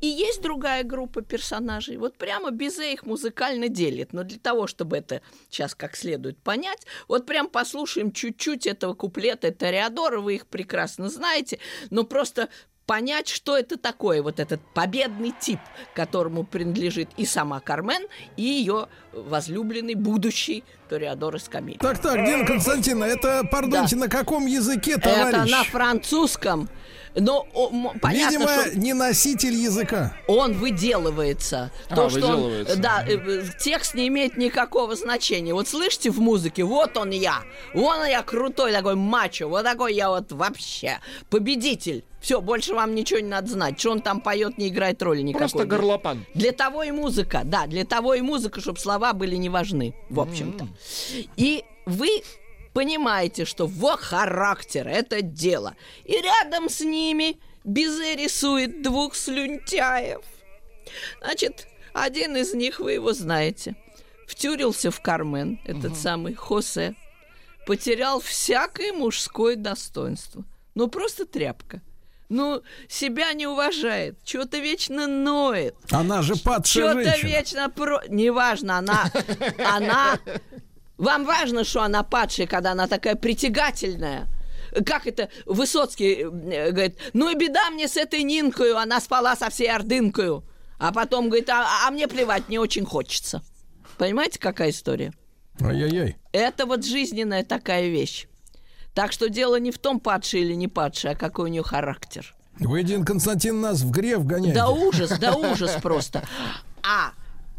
И 0.00 0.06
есть 0.06 0.42
другая 0.42 0.84
группа 0.84 1.22
персонажей. 1.22 1.96
Вот 1.96 2.16
прямо 2.16 2.50
Бизе 2.50 2.92
их 2.92 3.04
музыкально 3.04 3.68
делит. 3.68 4.12
Но 4.12 4.22
для 4.22 4.38
того, 4.38 4.66
чтобы 4.66 4.96
это 4.96 5.22
сейчас 5.50 5.74
как 5.74 5.96
следует 5.96 6.38
понять, 6.38 6.86
вот 7.08 7.26
прям 7.26 7.48
послушаем 7.48 8.12
чуть-чуть 8.12 8.66
этого 8.66 8.94
куплета 8.94 9.52
Тореадора, 9.52 10.20
вы 10.20 10.36
их 10.36 10.46
прекрасно 10.46 11.08
знаете, 11.08 11.58
но 11.90 12.04
просто 12.04 12.48
понять, 12.88 13.28
что 13.28 13.56
это 13.56 13.76
такое, 13.76 14.22
вот 14.22 14.40
этот 14.40 14.60
победный 14.72 15.34
тип, 15.38 15.60
которому 15.94 16.42
принадлежит 16.44 17.10
и 17.18 17.26
сама 17.26 17.60
Кармен, 17.60 18.06
и 18.36 18.42
ее 18.42 18.88
возлюбленный 19.12 19.94
будущий 19.94 20.64
Ториадор 20.88 21.36
Эскамиль. 21.36 21.76
Так, 21.78 22.00
так, 22.00 22.24
Дина 22.24 22.46
Константиновна, 22.46 23.04
это, 23.04 23.46
пардонте, 23.52 23.94
да. 23.94 24.02
на 24.02 24.08
каком 24.08 24.46
языке, 24.46 24.96
товарищ? 24.96 25.36
Это 25.36 25.46
на 25.46 25.64
французском. 25.64 26.70
Но 27.18 27.46
о, 27.52 27.68
понятно, 28.00 28.38
Видимо, 28.38 28.48
что 28.48 28.78
не 28.78 28.94
носитель 28.94 29.54
языка. 29.54 30.14
Он 30.26 30.52
выделывается. 30.52 31.70
А, 31.88 31.94
То, 31.94 32.10
что 32.10 32.20
выделывается. 32.20 32.74
Он, 32.74 32.80
да, 32.80 33.04
э, 33.06 33.44
текст 33.58 33.94
не 33.94 34.08
имеет 34.08 34.36
никакого 34.36 34.94
значения. 34.96 35.54
Вот 35.54 35.68
слышите 35.68 36.10
в 36.10 36.20
музыке, 36.20 36.64
вот 36.64 36.96
он 36.96 37.10
я. 37.10 37.42
Вон 37.74 38.04
я 38.06 38.22
крутой 38.22 38.72
такой 38.72 38.94
мачо. 38.94 39.48
Вот 39.48 39.64
такой 39.64 39.94
я 39.94 40.10
вот 40.10 40.32
вообще 40.32 41.00
победитель. 41.30 42.04
Все, 42.20 42.40
больше 42.40 42.74
вам 42.74 42.94
ничего 42.94 43.20
не 43.20 43.28
надо 43.28 43.48
знать. 43.48 43.78
Что 43.78 43.92
он 43.92 44.00
там 44.00 44.20
поет, 44.20 44.58
не 44.58 44.68
играет 44.68 45.00
роли 45.02 45.22
никакой. 45.22 45.48
Просто 45.48 45.66
горлопан. 45.66 46.26
Для 46.34 46.52
того 46.52 46.82
и 46.82 46.90
музыка, 46.90 47.42
да, 47.44 47.66
для 47.66 47.84
того 47.84 48.14
и 48.14 48.20
музыка, 48.20 48.60
чтобы 48.60 48.78
слова 48.78 49.12
были 49.12 49.36
не 49.36 49.48
важны, 49.48 49.94
в 50.10 50.20
общем-то. 50.20 50.64
Mm-hmm. 50.64 51.28
И 51.36 51.64
вы 51.86 52.22
понимаете, 52.78 53.44
что 53.44 53.66
во 53.66 53.96
характер 53.96 54.86
это 54.86 55.20
дело. 55.20 55.74
И 56.04 56.12
рядом 56.12 56.68
с 56.68 56.80
ними 56.80 57.40
Бизе 57.64 58.14
рисует 58.14 58.82
двух 58.82 59.16
слюнтяев. 59.16 60.20
Значит, 61.20 61.66
один 61.92 62.36
из 62.36 62.54
них, 62.54 62.78
вы 62.78 62.92
его 62.92 63.12
знаете, 63.12 63.74
втюрился 64.28 64.92
в 64.92 65.00
Кармен, 65.00 65.58
этот 65.64 65.90
угу. 65.90 66.00
самый 66.00 66.34
Хосе, 66.34 66.94
потерял 67.66 68.20
всякое 68.20 68.92
мужское 68.92 69.56
достоинство. 69.56 70.44
Ну, 70.76 70.86
просто 70.86 71.26
тряпка. 71.26 71.82
Ну, 72.28 72.62
себя 72.88 73.32
не 73.32 73.48
уважает, 73.48 74.20
что-то 74.24 74.58
вечно 74.58 75.08
ноет. 75.08 75.74
Она 75.90 76.22
же 76.22 76.36
падшая 76.36 76.92
Что-то 76.92 77.26
вечно 77.26 77.70
про... 77.70 78.02
Неважно, 78.06 78.78
она, 78.78 79.10
она 79.58 80.20
вам 80.98 81.24
важно, 81.24 81.64
что 81.64 81.82
она 81.82 82.02
падшая, 82.02 82.46
когда 82.46 82.72
она 82.72 82.86
такая 82.86 83.14
притягательная? 83.14 84.28
Как 84.84 85.06
это 85.06 85.30
Высоцкий 85.46 86.24
э, 86.24 86.70
говорит, 86.70 86.98
ну 87.14 87.30
и 87.30 87.34
беда 87.34 87.70
мне 87.70 87.88
с 87.88 87.96
этой 87.96 88.22
Нинкою, 88.22 88.76
она 88.76 89.00
спала 89.00 89.34
со 89.34 89.48
всей 89.48 89.70
ордынкою. 89.70 90.44
А 90.78 90.92
потом 90.92 91.28
говорит, 91.28 91.48
а, 91.48 91.86
а 91.86 91.90
мне 91.90 92.06
плевать, 92.06 92.48
не 92.48 92.58
очень 92.58 92.84
хочется. 92.84 93.42
Понимаете, 93.96 94.38
какая 94.38 94.70
история? 94.70 95.12
Ай-яй-яй. 95.60 96.16
Это 96.32 96.66
вот 96.66 96.84
жизненная 96.84 97.44
такая 97.44 97.88
вещь. 97.88 98.26
Так 98.94 99.12
что 99.12 99.28
дело 99.28 99.58
не 99.58 99.70
в 99.70 99.78
том, 99.78 100.00
падший 100.00 100.40
или 100.40 100.54
не 100.54 100.68
падший, 100.68 101.12
а 101.12 101.14
какой 101.14 101.46
у 101.46 101.48
нее 101.48 101.62
характер. 101.62 102.34
Вы, 102.58 102.82
Дин 102.82 103.04
Константин, 103.04 103.60
нас 103.60 103.80
в 103.80 103.90
грев 103.90 104.24
гоняете. 104.24 104.54
Да 104.54 104.68
ужас, 104.68 105.18
да 105.18 105.34
ужас 105.34 105.76
просто. 105.80 106.22
А 106.82 107.12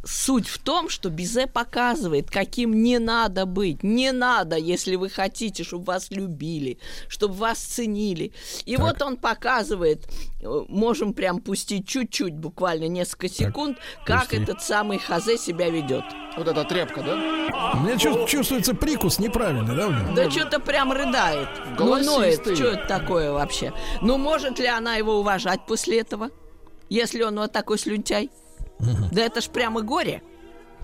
суть 0.03 0.47
в 0.47 0.59
том, 0.59 0.89
что 0.89 1.09
Бизе 1.09 1.47
показывает, 1.47 2.29
каким 2.29 2.83
не 2.83 2.99
надо 2.99 3.45
быть. 3.45 3.83
Не 3.83 4.11
надо, 4.11 4.55
если 4.55 4.95
вы 4.95 5.09
хотите, 5.09 5.63
чтобы 5.63 5.85
вас 5.85 6.11
любили, 6.11 6.79
чтобы 7.07 7.33
вас 7.35 7.59
ценили. 7.59 8.31
И 8.65 8.75
так. 8.75 8.85
вот 8.85 9.01
он 9.01 9.17
показывает, 9.17 10.07
э, 10.41 10.61
можем 10.67 11.13
прям 11.13 11.39
пустить 11.39 11.87
чуть-чуть, 11.87 12.33
буквально 12.35 12.87
несколько 12.87 13.29
секунд, 13.29 13.77
так, 14.05 14.05
как 14.05 14.29
пусти. 14.29 14.43
этот 14.43 14.61
самый 14.61 14.99
Хазе 14.99 15.37
себя 15.37 15.69
ведет. 15.69 16.05
Вот 16.37 16.47
эта 16.47 16.63
тряпка, 16.63 17.01
да? 17.01 17.15
Мне 17.75 17.97
чувствуется 17.97 18.73
прикус 18.73 19.19
неправильный, 19.19 19.75
да? 19.75 20.13
Да 20.15 20.31
что-то 20.31 20.59
прям 20.59 20.91
рыдает. 20.91 21.49
Ну, 21.77 22.01
ноет. 22.03 22.41
Что 22.41 22.67
это 22.67 22.87
такое 22.87 23.31
вообще? 23.31 23.73
Ну, 24.01 24.17
может 24.17 24.59
ли 24.59 24.67
она 24.67 24.95
его 24.95 25.19
уважать 25.19 25.65
после 25.65 25.99
этого? 25.99 26.29
Если 26.89 27.21
он 27.21 27.37
вот 27.37 27.51
такой 27.51 27.77
слюнтяй? 27.77 28.29
Да 28.79 29.21
это 29.21 29.41
ж 29.41 29.49
прямо 29.49 29.81
горе. 29.81 30.21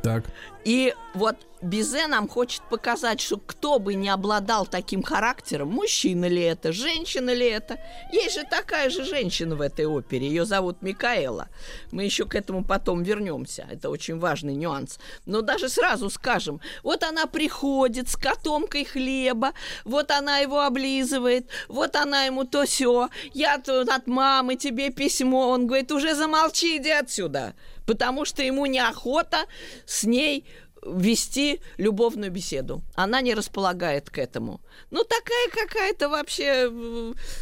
Так. 0.05 0.23
И 0.63 0.93
вот 1.15 1.35
Бизе 1.61 2.05
нам 2.05 2.27
хочет 2.27 2.61
показать, 2.69 3.19
что 3.19 3.37
кто 3.37 3.79
бы 3.79 3.95
не 3.95 4.09
обладал 4.09 4.67
таким 4.67 5.01
характером, 5.01 5.69
мужчина 5.69 6.25
ли 6.25 6.43
это, 6.43 6.71
женщина 6.71 7.33
ли 7.33 7.47
это, 7.47 7.79
есть 8.11 8.35
же 8.35 8.43
такая 8.43 8.91
же 8.91 9.03
женщина 9.03 9.55
в 9.55 9.61
этой 9.61 9.85
опере, 9.85 10.27
ее 10.27 10.45
зовут 10.45 10.83
Микаэла. 10.83 11.47
Мы 11.91 12.03
еще 12.03 12.25
к 12.25 12.35
этому 12.35 12.63
потом 12.63 13.01
вернемся, 13.01 13.67
это 13.71 13.89
очень 13.89 14.19
важный 14.19 14.53
нюанс. 14.53 14.99
Но 15.25 15.41
даже 15.41 15.69
сразу 15.69 16.11
скажем, 16.11 16.61
вот 16.83 17.03
она 17.03 17.25
приходит 17.25 18.09
с 18.09 18.15
котомкой 18.15 18.85
хлеба, 18.85 19.53
вот 19.85 20.11
она 20.11 20.37
его 20.37 20.61
облизывает, 20.61 21.47
вот 21.67 21.95
она 21.95 22.25
ему 22.25 22.43
то 22.43 22.65
все, 22.65 23.09
я 23.33 23.57
тут 23.57 23.89
от 23.89 24.05
мамы 24.05 24.55
тебе 24.55 24.91
письмо, 24.91 25.49
он 25.49 25.65
говорит, 25.65 25.91
уже 25.91 26.13
замолчи, 26.13 26.77
иди 26.77 26.91
отсюда 26.91 27.55
потому 27.85 28.25
что 28.25 28.41
ему 28.43 28.65
неохота 28.65 29.45
с 29.85 30.03
ней 30.03 30.45
вести 30.85 31.61
любовную 31.77 32.31
беседу. 32.31 32.83
Она 32.93 33.21
не 33.21 33.33
располагает 33.33 34.09
к 34.09 34.19
этому. 34.19 34.61
Ну, 34.91 35.03
такая 35.03 35.49
какая-то 35.51 36.09
вообще 36.09 36.71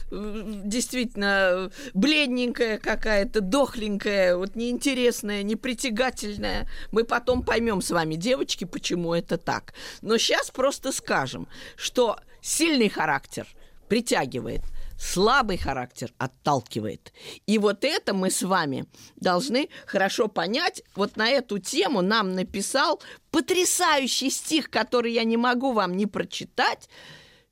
действительно 0.10 1.70
бледненькая 1.94 2.78
какая-то, 2.78 3.42
дохленькая, 3.42 4.38
вот 4.38 4.56
неинтересная, 4.56 5.44
непритягательная. 5.44 6.70
Мы 6.92 7.04
потом 7.04 7.44
поймем 7.44 7.82
с 7.82 7.92
вами, 7.92 8.16
девочки, 8.16 8.64
почему 8.64 9.14
это 9.14 9.38
так. 9.38 9.74
Но 10.02 10.18
сейчас 10.18 10.50
просто 10.50 10.92
скажем, 10.92 11.48
что 11.76 12.18
сильный 12.42 12.90
характер 12.90 13.46
притягивает– 13.90 14.62
слабый 14.98 15.58
характер 15.58 16.14
отталкивает. 16.18 17.14
И 17.46 17.58
вот 17.58 17.84
это 17.84 18.14
мы 18.14 18.32
с 18.32 18.42
вами 18.42 18.86
должны 19.16 19.70
хорошо 19.86 20.28
понять. 20.28 20.84
Вот 20.96 21.18
на 21.18 21.30
эту 21.30 21.60
тему 21.60 22.02
нам 22.02 22.34
написал 22.34 23.02
потрясающий 23.32 24.30
стих, 24.30 24.70
который 24.70 25.14
я 25.14 25.24
не 25.24 25.38
могу 25.38 25.74
вам 25.74 25.96
не 25.96 26.06
прочитать, 26.06 26.90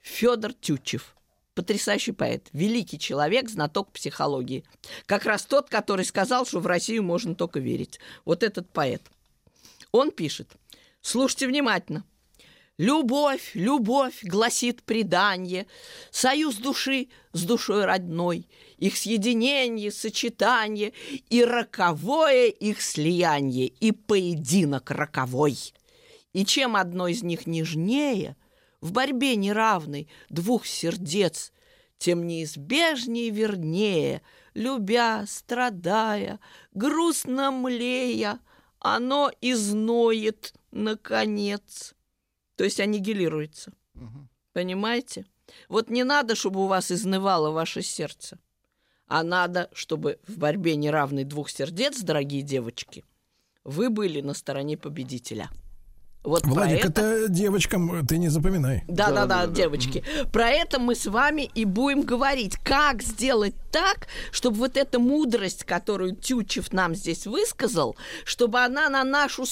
Федор 0.01 0.53
Тютчев. 0.53 1.15
Потрясающий 1.53 2.13
поэт, 2.13 2.47
великий 2.53 2.97
человек, 2.97 3.49
знаток 3.49 3.91
психологии. 3.91 4.63
Как 5.05 5.25
раз 5.25 5.45
тот, 5.45 5.69
который 5.69 6.05
сказал, 6.05 6.45
что 6.45 6.59
в 6.59 6.67
Россию 6.67 7.03
можно 7.03 7.35
только 7.35 7.59
верить. 7.59 7.99
Вот 8.23 8.41
этот 8.41 8.69
поэт. 8.69 9.01
Он 9.91 10.11
пишет, 10.11 10.49
слушайте 11.01 11.47
внимательно. 11.47 12.05
Любовь, 12.81 13.51
любовь, 13.53 14.23
гласит 14.23 14.81
предание, 14.81 15.67
Союз 16.09 16.55
души 16.55 17.09
с 17.31 17.43
душой 17.43 17.85
родной, 17.85 18.47
Их 18.79 18.97
съединение, 18.97 19.91
сочетание 19.91 20.91
И 21.29 21.43
роковое 21.43 22.47
их 22.47 22.81
слияние, 22.81 23.67
И 23.67 23.91
поединок 23.91 24.89
роковой. 24.89 25.59
И 26.33 26.43
чем 26.43 26.75
одно 26.75 27.07
из 27.07 27.21
них 27.21 27.45
нежнее, 27.45 28.35
В 28.79 28.93
борьбе 28.93 29.35
неравной 29.35 30.07
двух 30.29 30.65
сердец, 30.65 31.53
Тем 31.99 32.25
неизбежнее 32.25 33.29
вернее, 33.29 34.23
Любя, 34.55 35.25
страдая, 35.27 36.39
грустно 36.73 37.51
млея, 37.51 38.39
Оно 38.79 39.31
изноет 39.39 40.55
наконец 40.71 41.93
то 42.61 42.65
есть 42.65 42.79
аннигилируется. 42.79 43.73
Угу. 43.95 44.27
Понимаете? 44.53 45.25
Вот 45.67 45.89
не 45.89 46.03
надо, 46.03 46.35
чтобы 46.35 46.63
у 46.63 46.67
вас 46.67 46.91
изнывало 46.91 47.49
ваше 47.49 47.81
сердце, 47.81 48.37
а 49.07 49.23
надо, 49.23 49.67
чтобы 49.73 50.19
в 50.27 50.37
борьбе 50.37 50.75
неравной 50.75 51.23
двух 51.23 51.49
сердец, 51.49 52.01
дорогие 52.01 52.43
девочки, 52.43 53.03
вы 53.63 53.89
были 53.89 54.21
на 54.21 54.35
стороне 54.35 54.77
победителя. 54.77 55.49
Вот 56.23 56.45
Владик, 56.45 56.85
это... 56.85 57.01
это 57.01 57.29
девочкам 57.29 58.05
ты 58.05 58.19
не 58.19 58.29
запоминай. 58.29 58.83
Да, 58.87 59.07
да, 59.07 59.25
да, 59.25 59.25
да, 59.25 59.47
да, 59.47 59.53
девочки. 59.53 60.03
Про 60.31 60.51
это 60.51 60.79
мы 60.79 60.93
с 60.93 61.07
вами 61.07 61.49
и 61.55 61.65
будем 61.65 62.03
говорить. 62.03 62.57
Как 62.57 63.01
сделать 63.01 63.55
так, 63.71 64.07
чтобы 64.31 64.57
вот 64.57 64.77
эта 64.77 64.99
мудрость, 64.99 65.63
которую 65.63 66.15
Тютчев 66.15 66.71
нам 66.71 66.93
здесь 66.93 67.25
высказал, 67.25 67.95
чтобы 68.23 68.59
она 68.59 68.87
на 68.87 69.03
нашу 69.03 69.47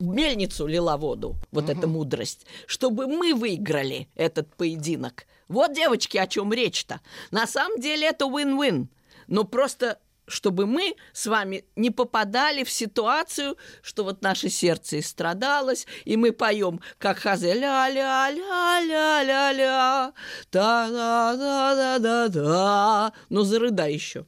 мельницу 0.00 0.66
лила 0.66 0.96
воду, 0.96 1.36
вот 1.52 1.64
угу. 1.64 1.72
эта 1.72 1.86
мудрость, 1.86 2.46
чтобы 2.66 3.06
мы 3.06 3.34
выиграли 3.34 4.08
этот 4.14 4.54
поединок. 4.56 5.26
Вот, 5.48 5.74
девочки, 5.74 6.16
о 6.16 6.26
чем 6.26 6.52
речь-то. 6.52 7.00
На 7.30 7.46
самом 7.46 7.80
деле 7.80 8.08
это 8.08 8.26
win-win. 8.26 8.88
Но 9.26 9.44
просто 9.44 9.98
чтобы 10.30 10.66
мы 10.66 10.96
с 11.12 11.26
вами 11.26 11.66
не 11.76 11.90
попадали 11.90 12.64
в 12.64 12.70
ситуацию, 12.70 13.58
что 13.82 14.04
вот 14.04 14.22
наше 14.22 14.48
сердце 14.48 14.96
и 14.98 15.02
страдалось, 15.02 15.86
и 16.04 16.16
мы 16.16 16.30
поем, 16.32 16.80
как 16.98 17.18
хазе 17.18 17.52
ля-ля-ля-ля-ля-ля, 17.54 20.12
та-да-да-да-да-да, 20.50 23.12
но 23.28 23.42
зарыдай 23.42 23.92
еще. 23.92 24.24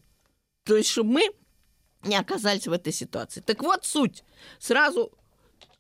То 0.65 0.77
есть, 0.77 0.91
чтобы 0.91 1.13
мы 1.13 1.31
не 2.05 2.17
оказались 2.17 2.67
в 2.67 2.73
этой 2.73 2.93
ситуации. 2.93 3.41
Так 3.41 3.63
вот 3.63 3.85
суть. 3.85 4.25
Сразу 4.59 5.13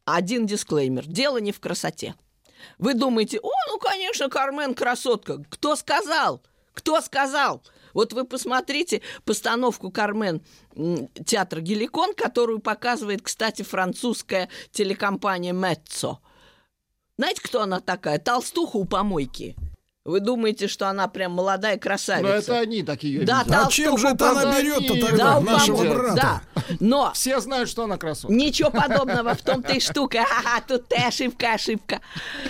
один 0.05 0.47
дисклеймер. 0.47 1.07
Дело 1.07 1.39
не 1.39 1.53
в 1.53 1.61
красоте. 1.61 2.15
Вы 2.79 2.95
думаете, 2.95 3.39
о, 3.41 3.51
ну, 3.69 3.79
конечно, 3.79 4.29
Кармен 4.29 4.75
красотка. 4.75 5.43
Кто 5.49 5.77
сказал? 5.77 6.43
Кто 6.75 7.01
сказал? 7.01 7.63
Вот 7.93 8.13
вы 8.13 8.25
посмотрите 8.25 9.03
постановку 9.25 9.91
«Кармен» 9.91 10.43
театра 11.27 11.61
«Геликон», 11.61 12.15
которую 12.15 12.61
показывает, 12.61 13.21
кстати, 13.21 13.63
французская 13.63 14.49
телекомпания 14.71 15.53
«Меццо». 15.53 16.21
Знаете, 17.19 17.43
кто 17.43 17.63
она 17.63 17.81
такая? 17.81 18.19
Толстуха 18.19 18.77
у 18.77 18.87
помойки. 18.87 19.55
Вы 20.05 20.19
думаете, 20.19 20.67
что 20.67 20.89
она 20.89 21.07
прям 21.07 21.31
молодая 21.33 21.79
красавица? 21.79 22.29
Но 22.29 22.35
это 22.35 22.59
они 22.59 22.83
такие. 22.83 23.21
Да, 23.25 23.45
а 23.49 23.71
чем 23.71 23.97
же 23.97 24.09
это 24.09 24.31
она 24.31 24.61
берет-то 24.61 25.01
тогда 25.01 25.39
да, 25.39 25.41
нашего 25.41 25.85
брата? 25.85 26.15
Да, 26.17 26.43
но... 26.81 27.13
Все 27.15 27.39
знают, 27.39 27.69
что 27.69 27.85
она 27.85 27.99
красотка. 27.99 28.35
Ничего 28.35 28.71
подобного, 28.71 29.35
в 29.35 29.43
том-то 29.43 29.73
и 29.75 29.81
штука. 29.81 30.25
Ага, 30.33 30.65
тут 30.67 30.89
ты 30.89 30.97
ошибка, 30.97 31.55
ошибка. 31.55 32.01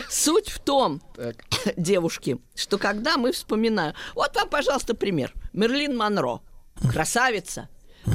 Суть 0.08 0.48
в 0.48 0.60
том, 0.60 1.02
так. 1.14 1.36
девушки, 1.76 2.38
что 2.54 2.78
когда 2.78 3.18
мы 3.18 3.32
вспоминаем... 3.32 3.94
Вот 4.14 4.34
вам, 4.34 4.48
пожалуйста, 4.48 4.94
пример. 4.94 5.34
Мерлин 5.52 5.96
Монро. 5.96 6.40
Красавица. 6.90 7.68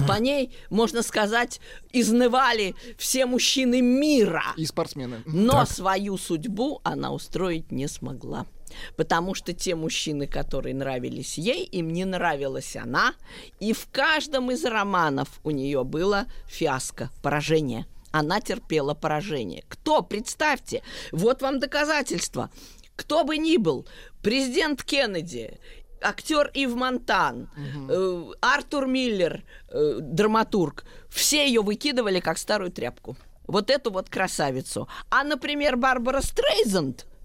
По 0.08 0.20
ней, 0.20 0.56
можно 0.70 1.04
сказать, 1.04 1.62
изнывали 1.94 2.76
все 2.98 3.26
мужчины 3.26 3.82
мира. 3.82 4.46
И 4.56 4.66
спортсмены. 4.66 5.22
Но 5.26 5.60
так. 5.60 5.70
свою 5.70 6.18
судьбу 6.18 6.82
она 6.84 7.12
устроить 7.12 7.72
не 7.72 7.88
смогла 7.88 8.48
потому 8.96 9.34
что 9.34 9.54
те 9.54 9.76
мужчины, 9.76 10.28
которые 10.28 10.76
нравились 10.76 11.38
ей, 11.38 11.64
им 11.64 11.90
не 11.92 12.06
нравилась 12.06 12.76
она, 12.76 13.14
и 13.60 13.74
в 13.74 13.88
каждом 13.92 14.52
из 14.52 14.66
романов 14.66 15.30
у 15.44 15.52
нее 15.52 15.84
было 15.84 16.26
фиаско, 16.48 17.10
поражение. 17.22 17.86
Она 18.12 18.42
терпела 18.42 18.94
поражение. 18.94 19.64
Кто? 19.68 20.02
Представьте, 20.02 20.82
вот 21.12 21.42
вам 21.42 21.60
доказательство. 21.60 22.50
Кто 22.96 23.24
бы 23.24 23.38
ни 23.38 23.58
был, 23.58 23.86
президент 24.24 24.84
Кеннеди, 24.84 25.60
актер 26.02 26.50
Ив 26.54 26.74
Монтан, 26.74 27.44
угу. 27.44 27.92
э, 27.92 28.34
Артур 28.42 28.88
Миллер, 28.88 29.44
э, 29.70 30.00
драматург, 30.02 30.86
все 31.10 31.46
ее 31.46 31.62
выкидывали 31.62 32.20
как 32.20 32.38
старую 32.38 32.72
тряпку. 32.72 33.18
Вот 33.46 33.70
эту 33.70 33.92
вот 33.92 34.10
красавицу. 34.10 34.88
А, 35.10 35.24
например, 35.24 35.78
Барбара 35.78 36.22
Стрейзанд– 36.22 37.06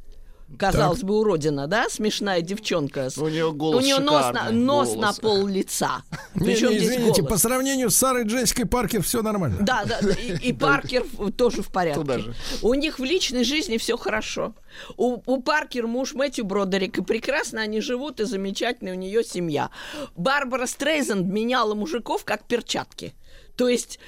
казалось 0.58 1.00
так. 1.00 1.08
бы, 1.08 1.18
уродина, 1.18 1.66
да, 1.66 1.88
смешная 1.88 2.40
девчонка. 2.40 3.08
У 3.16 3.28
нее 3.28 3.52
голос 3.52 3.82
У 3.82 3.86
нее 3.86 3.98
нос, 3.98 4.32
на, 4.32 4.50
нос 4.50 4.94
на 4.96 5.12
пол 5.12 5.46
лица. 5.46 6.02
Причем 6.34 6.70
не, 6.70 6.78
не, 6.78 6.84
извините, 6.84 7.22
по 7.22 7.36
сравнению 7.36 7.90
с 7.90 7.96
Сарой 7.96 8.24
Джессикой 8.24 8.66
Паркер 8.66 9.02
все 9.02 9.22
нормально. 9.22 9.58
Да, 9.60 9.84
да, 9.84 10.00
и, 10.10 10.48
и 10.48 10.52
Паркер 10.52 11.04
тоже 11.36 11.62
в 11.62 11.70
порядке. 11.70 12.34
У 12.62 12.74
них 12.74 12.98
в 12.98 13.04
личной 13.04 13.44
жизни 13.44 13.78
все 13.78 13.96
хорошо. 13.96 14.54
У, 14.96 15.20
у 15.26 15.42
Паркер 15.42 15.86
муж 15.86 16.14
Мэтью 16.14 16.44
Бродерик, 16.44 16.98
и 16.98 17.02
прекрасно 17.02 17.60
они 17.60 17.80
живут, 17.80 18.20
и 18.20 18.24
замечательная 18.24 18.94
у 18.94 18.96
нее 18.96 19.24
семья. 19.24 19.70
Барбара 20.16 20.66
Стрейзенд 20.66 21.26
меняла 21.26 21.74
мужиков 21.74 22.24
как 22.24 22.44
перчатки. 22.44 23.14
То 23.56 23.68
есть 23.68 23.98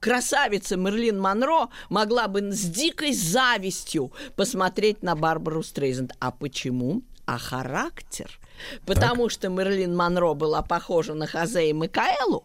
красавица 0.00 0.76
Мерлин 0.76 1.20
Монро 1.20 1.68
могла 1.88 2.28
бы 2.28 2.40
с 2.52 2.62
дикой 2.64 3.12
завистью 3.12 4.12
посмотреть 4.36 5.02
на 5.02 5.14
Барбару 5.14 5.62
Стрейзенд. 5.62 6.12
А 6.20 6.30
почему? 6.30 7.02
А 7.26 7.38
характер? 7.38 8.38
Потому 8.86 9.24
так. 9.24 9.32
что 9.32 9.48
Мерлин 9.48 9.94
Монро 9.94 10.34
была 10.34 10.62
похожа 10.62 11.14
на 11.14 11.26
Хозе 11.26 11.70
и 11.70 11.72
Микаэлу, 11.72 12.44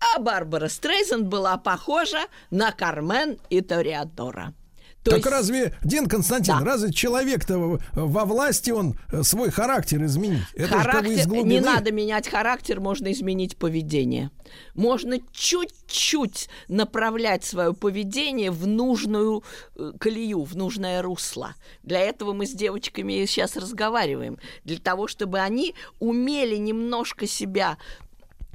а 0.00 0.18
Барбара 0.18 0.68
Стрейзенд 0.68 1.26
была 1.26 1.56
похожа 1.58 2.26
на 2.50 2.72
Кармен 2.72 3.38
и 3.50 3.60
Ториадора. 3.60 4.54
То 5.02 5.10
так 5.10 5.18
есть... 5.18 5.30
разве, 5.30 5.74
Дин 5.82 6.08
Константин, 6.08 6.58
да. 6.60 6.64
разве 6.64 6.92
человек-то 6.92 7.80
во 7.92 8.24
власти 8.24 8.70
он 8.70 8.96
э, 9.10 9.24
свой 9.24 9.50
характер 9.50 10.04
изменить? 10.04 10.44
Это 10.54 10.78
характер, 10.78 11.26
не 11.44 11.60
надо 11.60 11.90
менять 11.90 12.28
характер, 12.28 12.78
можно 12.78 13.10
изменить 13.10 13.56
поведение. 13.56 14.30
Можно 14.74 15.18
чуть-чуть 15.32 16.48
направлять 16.68 17.44
свое 17.44 17.74
поведение 17.74 18.52
в 18.52 18.66
нужную 18.68 19.42
э, 19.74 19.92
колею, 19.98 20.44
в 20.44 20.56
нужное 20.56 21.02
русло. 21.02 21.56
Для 21.82 21.98
этого 21.98 22.32
мы 22.32 22.46
с 22.46 22.52
девочками 22.52 23.24
сейчас 23.26 23.56
разговариваем. 23.56 24.38
Для 24.64 24.78
того, 24.78 25.08
чтобы 25.08 25.40
они 25.40 25.74
умели 25.98 26.56
немножко 26.56 27.26
себя 27.26 27.76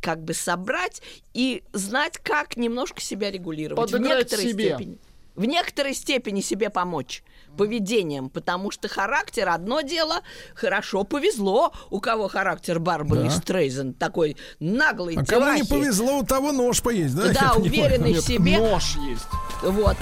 как 0.01 0.23
бы 0.23 0.33
собрать 0.33 1.01
и 1.33 1.63
знать, 1.73 2.19
как 2.19 2.55
немножко 2.55 3.01
себя 3.01 3.31
регулировать 3.31 3.91
Подыграть 3.91 4.29
в 4.29 4.31
некоторой 4.31 4.51
себе. 4.51 4.75
степени 4.75 4.97
в 5.38 5.45
некоторой 5.45 5.93
степени 5.93 6.41
себе 6.41 6.69
помочь 6.69 7.23
поведением, 7.56 8.30
потому 8.30 8.71
что 8.71 8.88
характер 8.88 9.50
одно 9.50 9.82
дело, 9.82 10.21
хорошо 10.54 11.04
повезло, 11.04 11.71
у 11.89 12.00
кого 12.00 12.28
характер 12.28 12.80
Барбары 12.80 13.23
да. 13.23 13.30
Стрейзен 13.30 13.93
такой 13.93 14.36
наглый, 14.60 15.15
А 15.15 15.26
кому 15.26 15.54
не 15.54 15.63
повезло, 15.63 16.19
у 16.19 16.23
того 16.23 16.52
нож 16.52 16.82
поесть, 16.82 17.15
да? 17.15 17.32
Да, 17.32 17.54
уверенный 17.56 18.13
в 18.13 18.21
себе. 18.21 18.58
Нож 18.58 18.97
есть. 18.97 19.28
Вот. 19.63 19.97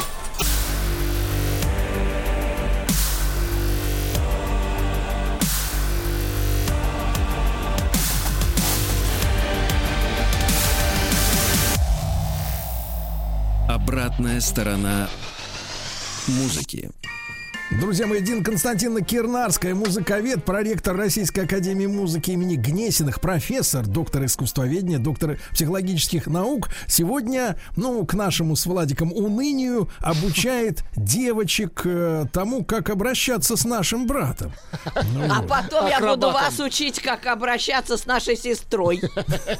Обратная 14.17 14.39
сторона 14.39 15.09
музыки. 16.27 16.89
Друзья 17.71 18.05
мои, 18.05 18.21
Дин 18.21 18.43
Константина 18.43 19.01
Кирнарская, 19.01 19.73
музыковед, 19.73 20.45
проректор 20.45 20.95
Российской 20.95 21.41
Академии 21.41 21.87
Музыки 21.87 22.29
имени 22.29 22.57
Гнесиных, 22.57 23.19
профессор, 23.19 23.87
доктор 23.87 24.23
искусствоведения, 24.25 24.99
доктор 24.99 25.39
психологических 25.51 26.27
наук, 26.27 26.69
сегодня, 26.87 27.57
ну, 27.75 28.05
к 28.05 28.13
нашему 28.13 28.55
с 28.55 28.67
Владиком 28.67 29.11
унынию 29.11 29.89
обучает 29.99 30.83
девочек 30.95 31.81
э, 31.85 32.25
тому, 32.31 32.63
как 32.63 32.91
обращаться 32.91 33.57
с 33.57 33.65
нашим 33.65 34.05
братом. 34.05 34.53
Ну, 35.13 35.25
а 35.27 35.41
потом 35.41 35.87
я 35.87 35.99
буду 35.99 36.29
вас 36.29 36.59
учить, 36.59 37.01
как 37.01 37.25
обращаться 37.25 37.97
с 37.97 38.05
нашей 38.05 38.37
сестрой. 38.37 39.01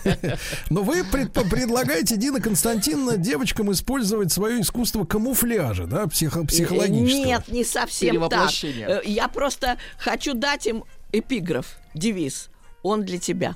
Но 0.70 0.84
вы 0.84 1.04
предлагаете, 1.04 2.18
Дина 2.18 2.40
Константиновна, 2.40 3.18
девочкам 3.18 3.72
использовать 3.72 4.32
свое 4.32 4.62
искусство 4.62 5.06
камуфляжа, 5.06 5.88
да, 5.88 6.06
психо 6.06 6.46
психологического. 6.46 7.26
Нет, 7.26 7.48
не 7.48 7.64
совсем 7.64 7.95
совсем 7.96 8.30
так. 8.30 8.50
Э, 8.64 9.02
я 9.06 9.28
просто 9.28 9.78
хочу 9.98 10.34
дать 10.34 10.68
им 10.68 10.84
эпиграф, 11.12 11.78
девиз. 11.94 12.50
Он 12.84 13.04
для 13.04 13.18
тебя. 13.20 13.56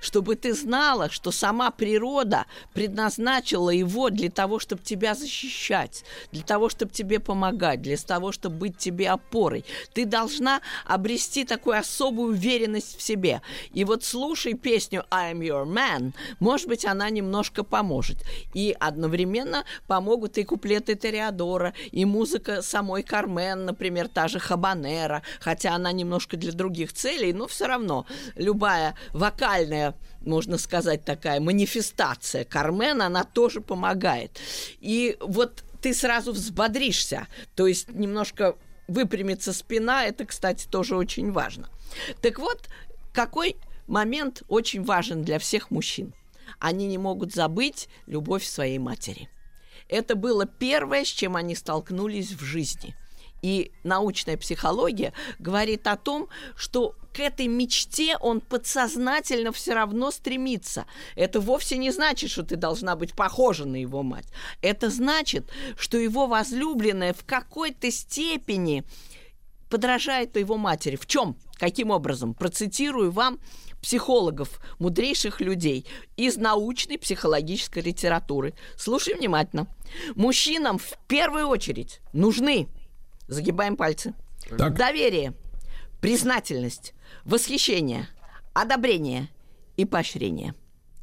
Чтобы 0.00 0.36
ты 0.36 0.54
знала, 0.54 1.10
что 1.10 1.30
сама 1.30 1.70
природа 1.70 2.46
предназначила 2.72 3.70
его 3.70 4.10
для 4.10 4.30
того, 4.30 4.58
чтобы 4.58 4.82
тебя 4.82 5.14
защищать, 5.14 6.04
для 6.32 6.42
того, 6.42 6.68
чтобы 6.68 6.92
тебе 6.92 7.20
помогать, 7.20 7.82
для 7.82 7.96
того, 7.96 8.32
чтобы 8.32 8.56
быть 8.56 8.78
тебе 8.78 9.10
опорой. 9.10 9.64
Ты 9.92 10.06
должна 10.06 10.60
обрести 10.86 11.44
такую 11.44 11.78
особую 11.78 12.32
уверенность 12.32 12.96
в 12.96 13.02
себе. 13.02 13.42
И 13.72 13.84
вот 13.84 14.04
слушай 14.04 14.54
песню 14.54 15.04
«I'm 15.10 15.38
your 15.38 15.66
man», 15.66 16.12
может 16.40 16.68
быть, 16.68 16.84
она 16.84 17.10
немножко 17.10 17.62
поможет. 17.62 18.18
И 18.54 18.74
одновременно 18.78 19.64
помогут 19.86 20.38
и 20.38 20.44
куплеты 20.44 20.94
Ториадора, 20.94 21.74
и 21.92 22.04
музыка 22.04 22.62
самой 22.62 23.02
Кармен, 23.02 23.66
например, 23.66 24.08
та 24.08 24.28
же 24.28 24.38
Хабанера, 24.38 25.22
хотя 25.40 25.74
она 25.74 25.92
немножко 25.92 26.36
для 26.36 26.52
других 26.52 26.92
целей, 26.92 27.32
но 27.32 27.46
все 27.46 27.66
равно 27.66 28.06
любая 28.36 28.94
вокальная 29.12 29.89
можно 30.20 30.58
сказать, 30.58 31.04
такая 31.04 31.40
манифестация 31.40 32.44
Кармен, 32.44 33.02
она 33.02 33.24
тоже 33.24 33.60
помогает. 33.60 34.38
И 34.80 35.16
вот 35.20 35.64
ты 35.80 35.94
сразу 35.94 36.32
взбодришься, 36.32 37.26
то 37.54 37.66
есть 37.66 37.90
немножко 37.90 38.56
выпрямится 38.88 39.52
спина, 39.52 40.04
это, 40.04 40.24
кстати, 40.24 40.66
тоже 40.66 40.96
очень 40.96 41.32
важно. 41.32 41.68
Так 42.20 42.38
вот, 42.38 42.68
какой 43.12 43.56
момент 43.86 44.42
очень 44.48 44.82
важен 44.82 45.22
для 45.22 45.38
всех 45.38 45.70
мужчин? 45.70 46.12
Они 46.58 46.86
не 46.86 46.98
могут 46.98 47.32
забыть 47.32 47.88
любовь 48.06 48.44
своей 48.44 48.78
матери. 48.78 49.28
Это 49.88 50.14
было 50.14 50.46
первое, 50.46 51.04
с 51.04 51.08
чем 51.08 51.36
они 51.36 51.54
столкнулись 51.54 52.32
в 52.32 52.42
жизни– 52.42 52.96
и 53.42 53.72
научная 53.84 54.36
психология 54.36 55.12
говорит 55.38 55.86
о 55.86 55.96
том, 55.96 56.28
что 56.56 56.94
к 57.12 57.20
этой 57.20 57.48
мечте 57.48 58.16
он 58.20 58.40
подсознательно 58.40 59.52
все 59.52 59.74
равно 59.74 60.10
стремится. 60.10 60.86
Это 61.16 61.40
вовсе 61.40 61.76
не 61.76 61.90
значит, 61.90 62.30
что 62.30 62.42
ты 62.42 62.56
должна 62.56 62.96
быть 62.96 63.14
похожа 63.14 63.64
на 63.66 63.76
его 63.76 64.02
мать. 64.02 64.26
Это 64.62 64.90
значит, 64.90 65.50
что 65.76 65.98
его 65.98 66.26
возлюбленная 66.26 67.12
в 67.12 67.24
какой-то 67.24 67.90
степени 67.90 68.84
подражает 69.68 70.36
его 70.36 70.56
матери. 70.56 70.96
В 70.96 71.06
чем? 71.06 71.36
Каким 71.58 71.90
образом? 71.90 72.34
Процитирую 72.34 73.10
вам 73.10 73.38
психологов, 73.80 74.60
мудрейших 74.78 75.40
людей 75.40 75.86
из 76.16 76.36
научной 76.36 76.98
психологической 76.98 77.82
литературы. 77.82 78.54
Слушай 78.76 79.14
внимательно. 79.14 79.66
Мужчинам 80.14 80.78
в 80.78 80.98
первую 81.08 81.46
очередь 81.48 82.00
нужны 82.12 82.68
Загибаем 83.30 83.76
пальцы. 83.76 84.14
Так. 84.58 84.74
Доверие, 84.74 85.34
признательность, 86.00 86.94
восхищение, 87.24 88.08
одобрение 88.52 89.28
и 89.76 89.84
поощрение. 89.84 90.54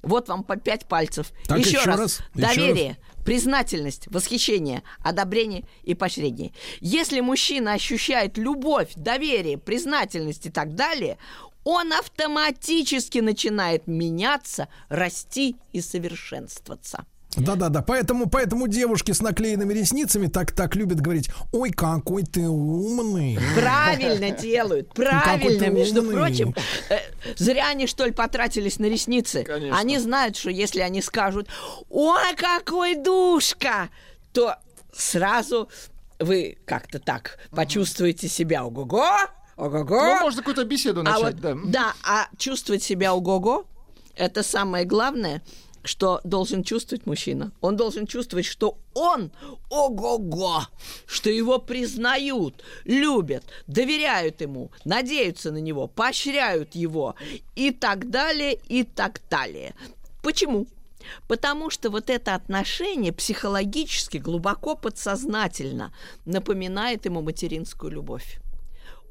Вот 0.03 0.29
вам 0.29 0.43
по 0.43 0.57
пять 0.57 0.87
пальцев. 0.87 1.31
Так, 1.47 1.59
еще, 1.59 1.77
еще 1.77 1.85
раз. 1.85 1.99
раз. 1.99 2.21
Доверие, 2.33 2.89
еще 2.89 2.97
признательность, 3.25 4.07
восхищение, 4.07 4.83
одобрение 4.99 5.65
и 5.83 5.95
поощрение. 5.95 6.53
Если 6.79 7.19
мужчина 7.19 7.73
ощущает 7.73 8.37
любовь, 8.37 8.91
доверие, 8.95 9.57
признательность 9.57 10.45
и 10.45 10.49
так 10.49 10.75
далее, 10.75 11.17
он 11.63 11.91
автоматически 11.91 13.19
начинает 13.19 13.87
меняться, 13.87 14.69
расти 14.87 15.57
и 15.73 15.81
совершенствоваться. 15.81 17.05
Да-да-да, 17.37 17.81
поэтому, 17.81 18.27
поэтому 18.27 18.67
девушки 18.67 19.11
с 19.11 19.21
наклеенными 19.21 19.73
ресницами 19.73 20.27
так, 20.27 20.51
так 20.51 20.75
любят 20.75 20.99
говорить, 21.01 21.29
ой, 21.51 21.71
какой 21.71 22.23
ты 22.23 22.47
умный. 22.47 23.37
Правильно 23.55 24.31
делают, 24.31 24.93
правильно, 24.93 25.69
между 25.69 26.03
прочим. 26.03 26.55
Э, 26.89 26.97
зря 27.37 27.69
они, 27.69 27.87
что 27.87 28.05
ли, 28.05 28.11
потратились 28.11 28.79
на 28.79 28.85
ресницы. 28.85 29.43
Конечно. 29.43 29.77
Они 29.77 29.99
знают, 29.99 30.35
что 30.35 30.49
если 30.49 30.79
они 30.79 31.01
скажут, 31.01 31.47
ой, 31.89 32.35
какой 32.35 32.95
душка, 32.95 33.89
то 34.33 34.55
сразу 34.91 35.69
вы 36.19 36.57
как-то 36.65 36.99
так 36.99 37.37
почувствуете 37.51 38.27
себя 38.27 38.65
ого-го, 38.65 39.05
ого-го. 39.55 39.95
Ну, 39.95 40.19
можно 40.21 40.41
какую-то 40.41 40.65
беседу 40.65 41.03
начать, 41.03 41.21
а 41.21 41.25
вот, 41.25 41.35
да. 41.39 41.55
Да, 41.65 41.93
а 42.03 42.27
чувствовать 42.37 42.81
себя 42.81 43.13
ого-го, 43.13 43.65
это 44.15 44.41
самое 44.41 44.85
главное– 44.85 45.43
что 45.87 46.21
должен 46.23 46.63
чувствовать 46.63 47.05
мужчина. 47.05 47.51
Он 47.61 47.75
должен 47.75 48.07
чувствовать, 48.07 48.45
что 48.45 48.77
он 48.93 49.31
ого-го, 49.69 50.67
что 51.05 51.29
его 51.29 51.59
признают, 51.59 52.63
любят, 52.85 53.43
доверяют 53.67 54.41
ему, 54.41 54.71
надеются 54.85 55.51
на 55.51 55.57
него, 55.57 55.87
поощряют 55.87 56.75
его 56.75 57.15
и 57.55 57.71
так 57.71 58.09
далее, 58.09 58.59
и 58.67 58.83
так 58.83 59.21
далее. 59.29 59.73
Почему? 60.21 60.67
Потому 61.27 61.69
что 61.69 61.89
вот 61.89 62.09
это 62.09 62.35
отношение 62.35 63.13
психологически, 63.13 64.17
глубоко 64.17 64.75
подсознательно 64.75 65.93
напоминает 66.25 67.05
ему 67.05 67.21
материнскую 67.21 67.91
любовь 67.91 68.39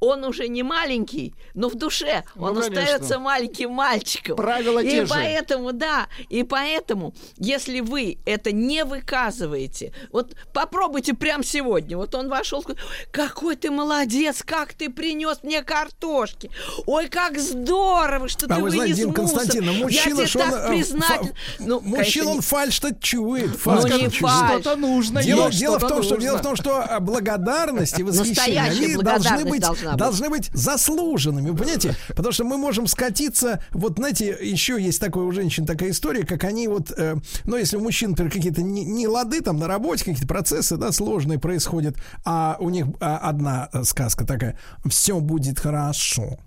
он 0.01 0.25
уже 0.25 0.49
не 0.49 0.63
маленький, 0.63 1.35
но 1.55 1.69
в 1.69 1.75
душе 1.75 2.25
ну, 2.35 2.45
он 2.45 2.55
конечно. 2.61 2.83
остается 2.83 3.19
маленьким 3.19 3.71
мальчиком. 3.71 4.37
Правила 4.37 4.83
и 4.83 4.91
те 4.91 5.07
же. 5.07 5.11
поэтому, 5.11 5.73
да, 5.73 6.07
и 6.29 6.43
поэтому, 6.43 7.15
если 7.37 7.81
вы 7.81 8.19
это 8.25 8.53
не 8.53 8.85
выказываете, 8.85 9.93
вот 10.13 10.35
попробуйте 10.53 11.15
прямо 11.15 11.45
сегодня. 11.45 11.97
Вот 11.97 12.15
он 12.15 12.29
вошел, 12.29 12.65
какой 13.11 13.57
ты 13.57 13.71
молодец, 13.71 14.43
как 14.45 14.75
ты 14.75 14.91
принес 14.91 15.39
мне 15.43 15.63
картошки. 15.63 16.51
Ой, 16.87 17.09
как 17.09 17.39
здорово, 17.39 18.29
что 18.29 18.47
а 18.47 18.57
ты 18.57 18.63
вы 18.63 18.71
знаете, 18.71 18.95
Дим 18.95 19.13
Константиновна, 19.13 19.85
мужчина, 19.85 20.21
Я 20.21 20.27
тебе 20.27 20.41
так 20.41 20.65
он, 20.65 20.69
признателен. 20.69 21.35
Фа, 21.35 21.35
ну, 21.59 21.81
мужчина, 21.81 22.31
он 22.31 22.41
фальш-то 22.41 22.95
чует. 22.95 23.57
Фальш, 23.57 23.91
ну, 23.91 23.99
не 23.99 24.09
фальш. 24.09 24.61
Что-то 24.61 24.77
нужно. 24.77 25.23
Дело, 25.23 25.51
дело, 25.51 25.79
в 25.79 25.89
том, 25.89 26.03
что, 26.03 26.17
дело 26.17 26.39
в 26.39 26.43
том, 26.43 26.57
что 26.57 26.83
а, 26.83 27.01
благодарность 27.01 27.99
и 27.99 28.03
восхищение, 28.03 28.63
они 28.63 28.97
должны 28.97 29.45
быть 29.45 29.65
должна 29.95 30.17
должны 30.17 30.31
быть 30.31 30.51
заслуженными, 30.53 31.51
понимаете? 31.51 31.95
Потому 32.09 32.33
что 32.33 32.45
мы 32.45 32.57
можем 32.57 32.87
скатиться, 32.87 33.63
вот 33.71 33.95
знаете, 33.97 34.37
еще 34.41 34.81
есть 34.81 35.01
такое 35.01 35.25
у 35.25 35.33
женщин 35.33 35.67
такая 35.67 35.91
история, 35.91 36.25
как 36.25 36.45
они 36.45 36.69
вот, 36.69 36.91
э, 36.97 37.17
ну, 37.45 37.57
если 37.57 37.77
у 37.77 37.81
мужчин, 37.81 38.11
например, 38.11 38.33
какие-то 38.33 38.63
не, 38.63 38.85
не 38.85 39.07
лады 39.07 39.41
там 39.41 39.59
на 39.59 39.69
работе, 39.69 40.05
какие-то 40.05 40.29
процессы, 40.29 40.77
да, 40.77 40.93
сложные 40.93 41.39
происходят, 41.39 41.97
а 42.25 42.57
у 42.61 42.71
них 42.71 42.87
а, 43.01 43.19
одна 43.19 43.71
сказка 43.85 44.25
такая, 44.25 44.59
все 44.89 45.21
будет 45.21 45.59
хорошо. 45.59 46.39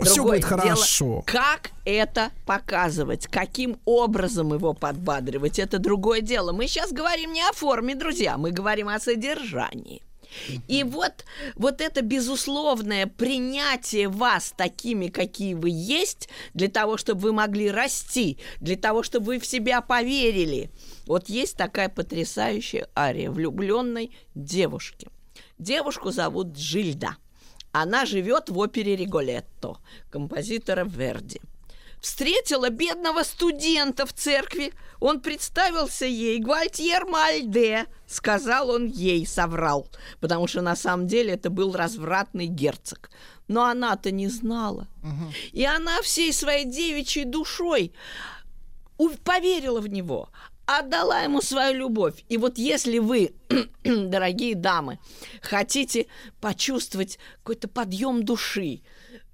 Все 0.00 0.22
будет 0.22 0.44
хорошо. 0.44 1.06
Дело, 1.06 1.22
как 1.26 1.70
это 1.84 2.30
показывать, 2.46 3.26
каким 3.26 3.78
образом 3.84 4.54
его 4.54 4.72
подбадривать, 4.72 5.58
это 5.58 5.78
другое 5.78 6.20
дело. 6.20 6.52
Мы 6.52 6.68
сейчас 6.68 6.92
говорим 6.92 7.32
не 7.32 7.42
о 7.42 7.52
форме, 7.52 7.96
друзья, 7.96 8.38
мы 8.38 8.52
говорим 8.52 8.88
о 8.88 9.00
содержании. 9.00 10.02
И 10.68 10.84
вот, 10.84 11.24
вот 11.54 11.80
это 11.80 12.02
безусловное 12.02 13.06
принятие 13.06 14.08
вас 14.08 14.52
такими, 14.56 15.08
какие 15.08 15.54
вы 15.54 15.70
есть, 15.70 16.28
для 16.54 16.68
того, 16.68 16.96
чтобы 16.96 17.20
вы 17.20 17.32
могли 17.32 17.70
расти, 17.70 18.38
для 18.60 18.76
того, 18.76 19.02
чтобы 19.02 19.26
вы 19.26 19.38
в 19.38 19.46
себя 19.46 19.80
поверили. 19.80 20.70
Вот 21.06 21.28
есть 21.28 21.56
такая 21.56 21.88
потрясающая 21.88 22.88
ария 22.96 23.30
влюбленной 23.30 24.16
девушки. 24.34 25.08
Девушку 25.58 26.10
зовут 26.10 26.56
Джильда. 26.56 27.16
Она 27.72 28.06
живет 28.06 28.48
в 28.48 28.58
опере 28.58 28.96
Риголетто 28.96 29.76
композитора 30.10 30.84
Верди 30.84 31.40
встретила 32.00 32.70
бедного 32.70 33.22
студента 33.22 34.06
в 34.06 34.12
церкви. 34.12 34.72
Он 35.00 35.20
представился 35.20 36.06
ей 36.06 36.38
Гвальтьер 36.38 37.06
Мальде, 37.06 37.86
сказал 38.06 38.70
он 38.70 38.86
ей, 38.86 39.26
соврал, 39.26 39.88
потому 40.20 40.46
что 40.46 40.60
на 40.60 40.76
самом 40.76 41.06
деле 41.06 41.34
это 41.34 41.50
был 41.50 41.74
развратный 41.74 42.46
герцог. 42.46 43.10
Но 43.46 43.64
она-то 43.64 44.10
не 44.10 44.28
знала. 44.28 44.88
Угу. 45.02 45.32
И 45.52 45.64
она 45.64 46.02
всей 46.02 46.32
своей 46.32 46.64
девичьей 46.64 47.24
душой 47.24 47.92
поверила 49.24 49.80
в 49.80 49.88
него, 49.88 50.28
отдала 50.66 51.20
ему 51.20 51.40
свою 51.40 51.74
любовь. 51.74 52.24
И 52.28 52.36
вот 52.36 52.58
если 52.58 52.98
вы, 52.98 53.32
дорогие 53.84 54.54
дамы, 54.54 54.98
хотите 55.40 56.06
почувствовать 56.40 57.18
какой-то 57.38 57.68
подъем 57.68 58.22
души, 58.22 58.82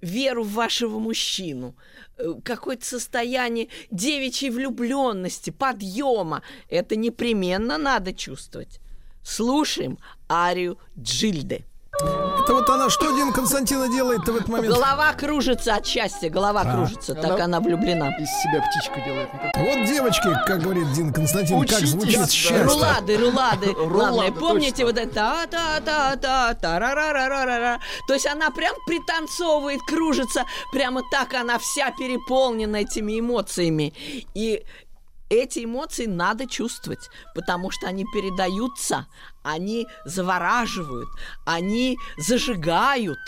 веру 0.01 0.43
в 0.43 0.53
вашего 0.53 0.99
мужчину, 0.99 1.75
э, 2.17 2.33
какое-то 2.43 2.85
состояние 2.85 3.69
девичьей 3.91 4.51
влюбленности, 4.51 5.49
подъема. 5.49 6.41
Это 6.69 6.95
непременно 6.95 7.77
надо 7.77 8.13
чувствовать. 8.13 8.79
Слушаем 9.23 9.97
арию 10.29 10.77
Джильды. 10.97 11.65
Джильды. 12.01 12.24
Это 12.45 12.53
вот 12.53 12.69
она 12.69 12.89
что, 12.89 13.11
Дин 13.15 13.33
Константина 13.33 13.87
делает-то 13.89 14.31
в 14.31 14.35
этот 14.35 14.47
момент? 14.49 14.73
Голова 14.73 15.13
кружится 15.13 15.75
от 15.75 15.85
счастья, 15.85 16.29
голова 16.29 16.61
А. 16.61 16.75
кружится, 16.75 17.15
так 17.15 17.31
Она- 17.31 17.43
она 17.45 17.59
влюблена. 17.59 18.09
Из 18.19 18.29
себя 18.43 18.61
птичку 18.61 18.99
делает. 19.03 19.29
Вот 19.55 19.85
девочки, 19.87 20.27
как 20.45 20.61
говорит 20.61 20.91
Дин 20.93 21.11
Константин, 21.11 21.59
как 21.61 21.69
Учитесь, 21.69 21.89
звучит 21.89 22.19
да. 22.19 22.27
счастье. 22.27 22.63
Рулады, 22.63 23.17
рулады. 23.17 23.73
Главное, 23.73 24.07
Рулады, 24.29 24.31
помните 24.39 24.83
точно. 24.83 24.85
вот 24.85 24.97
это 24.97 25.13
та 25.15 25.47
та 25.47 25.79
та 25.79 26.15
та 26.15 26.53
та 26.53 26.79
ра 26.79 26.93
ра 26.93 27.11
ра 27.13 27.27
ра 27.29 27.45
ра 27.59 27.79
То 28.07 28.13
есть 28.13 28.27
она 28.27 28.51
прям 28.51 28.73
пританцовывает, 28.85 29.79
кружится, 29.87 30.45
прямо 30.71 31.01
так 31.11 31.33
она 31.33 31.57
вся 31.57 31.91
переполнена 31.97 32.77
этими 32.77 33.19
эмоциями. 33.19 33.93
И 34.35 34.63
эти 35.29 35.65
эмоции 35.65 36.05
надо 36.05 36.47
чувствовать, 36.47 37.09
потому 37.33 37.71
что 37.71 37.87
они 37.87 38.05
передаются, 38.13 39.07
они 39.43 39.87
завораживают, 40.05 41.09
они 41.45 41.97
зажигают. 42.17 43.19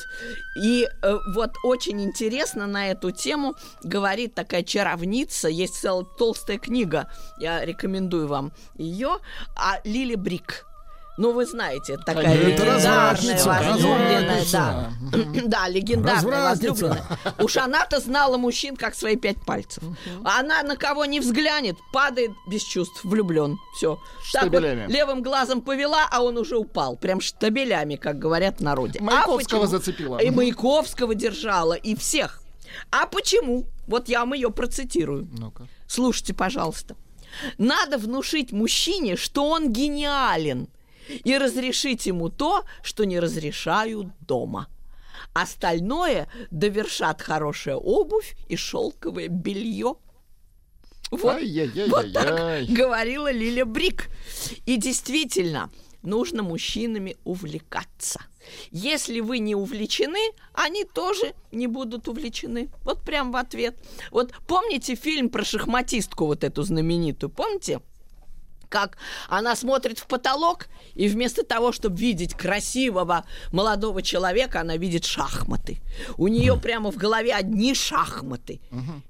И 0.61 0.85
э, 0.85 1.17
вот 1.33 1.51
очень 1.63 2.01
интересно 2.01 2.67
на 2.67 2.91
эту 2.91 3.11
тему 3.11 3.55
говорит 3.83 4.35
такая 4.35 4.63
чаровница, 4.63 5.47
есть 5.47 5.75
целая 5.75 6.05
толстая 6.17 6.57
книга, 6.57 7.11
я 7.39 7.65
рекомендую 7.65 8.27
вам 8.27 8.51
ее, 8.75 9.17
а 9.55 9.79
Лили 9.83 10.15
Брик. 10.15 10.65
Ну, 11.17 11.31
вы 11.31 11.45
знаете, 11.47 11.97
такая. 11.97 12.35
Это 12.35 12.63
легендарная, 12.63 13.43
возлюбленная, 13.43 14.45
да. 14.51 14.91
Да, 15.45 15.67
легендарная, 15.67 16.49
возлюбленная. 16.49 17.03
Уж 17.39 17.57
она-то 17.57 17.99
знала 17.99 18.37
мужчин 18.37 18.75
как 18.75 18.93
свои 18.93 19.15
пять 19.15 19.43
пальцев. 19.43 19.83
А 20.23 20.39
она 20.39 20.61
на 20.63 20.75
кого 20.75 21.05
не 21.05 21.19
взглянет, 21.19 21.75
падает 21.91 22.31
без 22.47 22.63
чувств, 22.63 23.03
влюблен. 23.03 23.57
Все. 23.75 23.99
Так 24.31 24.51
вот 24.51 24.61
левым 24.61 25.23
глазом 25.23 25.61
повела, 25.61 26.07
а 26.11 26.21
он 26.21 26.37
уже 26.37 26.57
упал. 26.57 26.95
Прям 26.97 27.19
штабелями, 27.19 27.95
как 27.95 28.19
говорят 28.19 28.59
в 28.59 28.63
народе. 28.63 28.99
А 28.99 29.03
Маяковского 29.03 29.61
почему? 29.61 29.65
зацепила. 29.65 30.17
И 30.19 30.29
Маяковского 30.29 31.15
держала, 31.15 31.73
и 31.73 31.95
всех. 31.95 32.43
А 32.91 33.07
почему? 33.07 33.65
Вот 33.87 34.07
я 34.07 34.19
вам 34.19 34.33
ее 34.33 34.51
процитирую. 34.51 35.27
Ну-ка. 35.31 35.67
Слушайте, 35.87 36.33
пожалуйста. 36.33 36.95
Надо 37.57 37.97
внушить 37.97 38.51
мужчине, 38.51 39.15
что 39.15 39.47
он 39.47 39.71
гениален, 39.71 40.67
и 41.09 41.37
разрешить 41.37 42.05
ему 42.05 42.29
то, 42.29 42.63
что 42.81 43.05
не 43.05 43.19
разрешают 43.19 44.07
дома. 44.19 44.67
Остальное 45.33 46.27
довершат 46.51 47.21
хорошая 47.21 47.75
обувь 47.75 48.35
и 48.49 48.55
шелковое 48.55 49.27
белье. 49.27 49.95
Вот, 51.09 51.39
вот 51.87 52.13
так 52.13 52.65
говорила 52.65 53.31
Лиля 53.31 53.65
Брик. 53.65 54.09
И 54.65 54.77
действительно, 54.77 55.69
нужно 56.01 56.43
мужчинами 56.43 57.15
увлекаться. 57.23 58.19
Если 58.71 59.19
вы 59.19 59.39
не 59.39 59.55
увлечены, 59.55 60.31
они 60.53 60.85
тоже 60.85 61.33
не 61.51 61.67
будут 61.67 62.07
увлечены. 62.07 62.69
Вот 62.83 63.01
прям 63.03 63.31
в 63.31 63.35
ответ. 63.35 63.77
Вот 64.11 64.33
помните 64.47 64.95
фильм 64.95 65.29
про 65.29 65.43
шахматистку 65.43 66.25
вот 66.25 66.43
эту 66.43 66.63
знаменитую? 66.63 67.29
Помните? 67.29 67.81
Как 68.69 68.97
она 69.29 69.55
смотрит 69.55 69.99
в 69.99 70.07
потолок, 70.07 70.67
и 70.93 71.07
вместо 71.07 71.43
того, 71.43 71.71
чтобы 71.71 71.97
видеть 71.97 72.33
красивого 72.33 73.25
молодого 73.51 74.01
человека, 74.01 74.61
она 74.61 74.77
видит 74.77 75.05
шахматы. 75.05 75.79
У 76.17 76.27
нее 76.27 76.57
прямо 76.57 76.91
в 76.91 76.95
голове 76.95 77.33
одни 77.33 77.73
шахматы. 77.73 78.59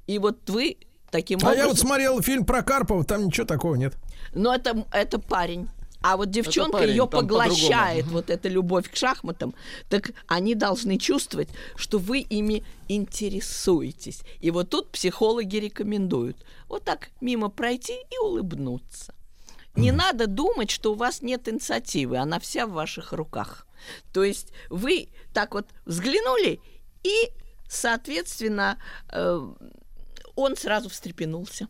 И 0.08 0.20
вот 0.20 0.50
вы 0.50 0.78
таким 1.12 1.40
А 1.42 1.48
образом... 1.48 1.60
я 1.60 1.68
вот 1.68 1.80
смотрел 1.80 2.22
фильм 2.22 2.46
про 2.46 2.64
Карпова, 2.64 3.04
там 3.04 3.26
ничего 3.26 3.46
такого 3.46 3.76
нет. 3.76 3.96
Но 4.34 4.54
это, 4.54 4.86
это 4.92 5.20
парень. 5.20 5.70
А 6.02 6.16
вот 6.16 6.30
девчонка 6.30 6.78
парень, 6.78 6.92
ее 6.92 7.08
поглощает, 7.08 8.06
по-другому. 8.06 8.14
вот 8.14 8.30
эта 8.30 8.48
любовь 8.48 8.90
к 8.90 8.96
шахматам. 8.96 9.56
Так 9.90 10.12
они 10.28 10.54
должны 10.54 10.98
чувствовать, 10.98 11.50
что 11.76 11.98
вы 11.98 12.20
ими 12.20 12.64
интересуетесь. 12.88 14.22
И 14.40 14.52
вот 14.52 14.70
тут 14.70 14.92
психологи 14.92 15.58
рекомендуют 15.58 16.38
вот 16.70 16.84
так 16.84 17.10
мимо 17.20 17.50
пройти 17.50 17.94
и 17.94 18.18
улыбнуться. 18.24 19.14
Не 19.78 19.92
надо 19.92 20.26
думать, 20.26 20.72
что 20.72 20.94
у 20.94 20.96
вас 20.96 21.22
нет 21.22 21.48
инициативы, 21.48 22.18
она 22.18 22.40
вся 22.40 22.66
в 22.66 22.72
ваших 22.72 23.14
руках. 23.14 23.68
То 24.12 24.24
есть 24.24 24.52
вы 24.70 25.10
так 25.34 25.54
вот 25.54 25.68
взглянули, 25.86 26.60
и, 27.04 27.32
соответственно, 27.70 28.80
э, 29.12 29.40
он 30.36 30.58
сразу 30.58 30.90
встрепенулся. 30.90 31.68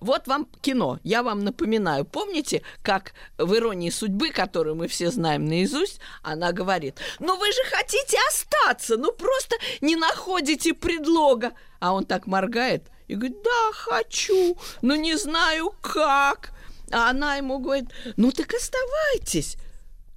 Вот 0.00 0.26
вам 0.26 0.46
кино. 0.60 0.98
Я 1.04 1.22
вам 1.22 1.44
напоминаю. 1.44 2.04
Помните, 2.04 2.62
как 2.82 3.12
в 3.38 3.54
«Иронии 3.54 3.90
судьбы», 3.90 4.30
которую 4.30 4.76
мы 4.76 4.88
все 4.88 5.10
знаем 5.10 5.46
наизусть, 5.46 6.00
она 6.22 6.52
говорит, 6.52 6.98
ну 7.18 7.36
вы 7.36 7.46
же 7.52 7.62
хотите 7.70 8.18
остаться, 8.28 8.96
ну 8.96 9.12
просто 9.12 9.56
не 9.80 9.96
находите 9.96 10.74
предлога. 10.74 11.52
А 11.80 11.92
он 11.92 12.04
так 12.04 12.26
моргает 12.26 12.88
и 13.06 13.14
говорит, 13.14 13.40
да, 13.42 13.72
хочу, 13.72 14.56
но 14.82 14.96
не 14.96 15.16
знаю 15.16 15.72
как. 15.80 16.52
А 16.90 17.10
она 17.10 17.36
ему 17.36 17.58
говорит, 17.58 17.88
ну 18.16 18.32
так 18.32 18.52
оставайтесь. 18.54 19.56